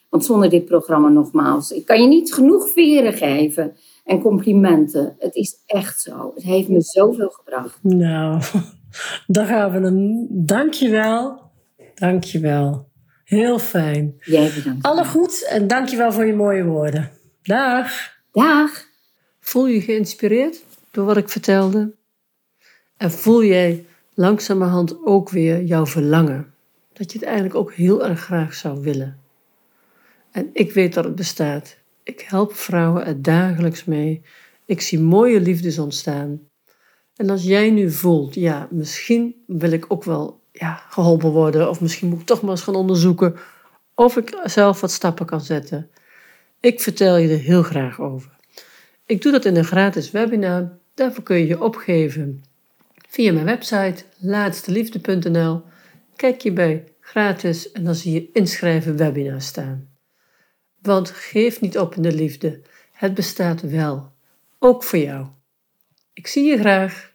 Want 0.10 0.26
zonder 0.26 0.50
dit 0.50 0.66
programma 0.66 1.10
nogmaals, 1.10 1.72
ik 1.72 1.86
kan 1.86 2.02
je 2.02 2.08
niet 2.08 2.34
genoeg 2.34 2.70
veren 2.70 3.14
geven 3.14 3.76
en 4.06 4.22
complimenten. 4.22 5.16
Het 5.20 5.36
is 5.36 5.56
echt 5.66 6.02
zo. 6.02 6.32
Het 6.36 6.44
heeft 6.44 6.70
me 6.70 6.82
zoveel 6.82 7.30
gebracht. 7.30 7.80
Nou, 7.82 8.42
dan 9.28 9.46
gaan 9.46 9.72
we 9.72 9.88
een 9.88 10.28
dankjewel. 10.30 11.40
Dankjewel. 11.96 12.91
Heel 13.32 13.60
fijn. 13.60 14.16
Jij 14.22 14.52
bedankt. 14.56 14.86
Alle 14.86 15.06
goed 15.06 15.46
en 15.50 15.68
dankjewel 15.68 16.12
voor 16.12 16.26
je 16.26 16.34
mooie 16.34 16.64
woorden. 16.64 17.12
Dag. 17.42 18.14
Dag. 18.32 18.86
Voel 19.40 19.68
je 19.68 19.82
geïnspireerd 19.82 20.64
door 20.92 21.06
wat 21.06 21.18
ik 21.18 21.30
vertelde? 21.30 21.96
En 22.98 23.12
voel 23.12 23.44
jij 23.44 23.86
langzamerhand 24.14 25.06
ook 25.06 25.30
weer 25.30 25.64
jouw 25.64 25.86
verlangen. 25.86 26.54
Dat 26.94 27.12
je 27.12 27.18
het 27.18 27.28
eigenlijk 27.28 27.56
ook 27.56 27.74
heel 27.74 28.08
erg 28.08 28.20
graag 28.20 28.54
zou 28.54 28.82
willen. 28.82 29.20
En 30.32 30.50
ik 30.54 30.72
weet 30.72 30.94
dat 30.94 31.04
het 31.04 31.16
bestaat. 31.16 31.78
Ik 32.04 32.22
help 32.22 32.56
vrouwen 32.56 33.06
er 33.06 33.22
dagelijks 33.22 33.86
mee. 33.86 34.22
Ik 34.66 34.82
zie 34.82 35.00
mooie 35.00 35.42
liefdes 35.42 35.80
ontstaan. 35.80 36.40
En 37.16 37.30
als 37.30 37.44
jij 37.44 37.70
nu 37.70 37.92
voelt, 37.92 38.36
ja, 38.36 38.68
misschien 38.72 39.44
wil 39.48 39.72
ik 39.72 39.86
ook 39.88 40.04
wel 40.04 40.41
ja, 40.62 40.84
geholpen 40.90 41.30
worden, 41.30 41.70
of 41.70 41.82
misschien 41.82 42.10
moet 42.10 42.20
ik 42.20 42.26
toch 42.26 42.42
maar 42.42 42.52
eens 42.52 42.62
gaan 42.62 42.76
onderzoeken 42.76 43.36
of 43.96 44.18
ik 44.18 44.40
zelf 44.44 44.82
wat 44.82 44.92
stappen 44.92 45.26
kan 45.26 45.42
zetten. 45.42 45.90
Ik 46.60 46.82
vertel 46.82 47.18
je 47.18 47.30
er 47.30 47.40
heel 47.40 47.64
graag 47.64 48.00
over. 48.00 48.32
Ik 49.06 49.22
doe 49.22 49.32
dat 49.32 49.46
in 49.46 49.56
een 49.56 49.66
gratis 49.66 50.12
webinar. 50.12 50.78
Daarvoor 50.94 51.24
kun 51.24 51.38
je 51.38 51.48
je 51.48 51.62
opgeven 51.62 52.44
via 53.10 53.34
mijn 53.34 53.46
website 53.46 54.04
laatsteliefde.nl. 54.18 55.62
Kijk 56.16 56.42
je 56.42 56.52
bij 56.52 56.84
gratis 57.00 57.72
en 57.72 57.84
dan 57.84 57.96
zie 57.96 58.14
je 58.14 58.30
inschrijven 58.34 58.98
webinar 58.98 59.42
staan. 59.42 59.90
Want 60.82 61.10
geef 61.10 61.62
niet 61.62 61.78
op 61.78 61.96
in 61.96 62.02
de 62.02 62.14
liefde. 62.14 62.62
Het 62.92 63.14
bestaat 63.14 63.62
wel. 63.62 64.12
Ook 64.60 64.84
voor 64.84 65.00
jou. 65.00 65.28
Ik 66.14 66.28
zie 66.28 66.44
je 66.44 66.58
graag. 66.58 67.11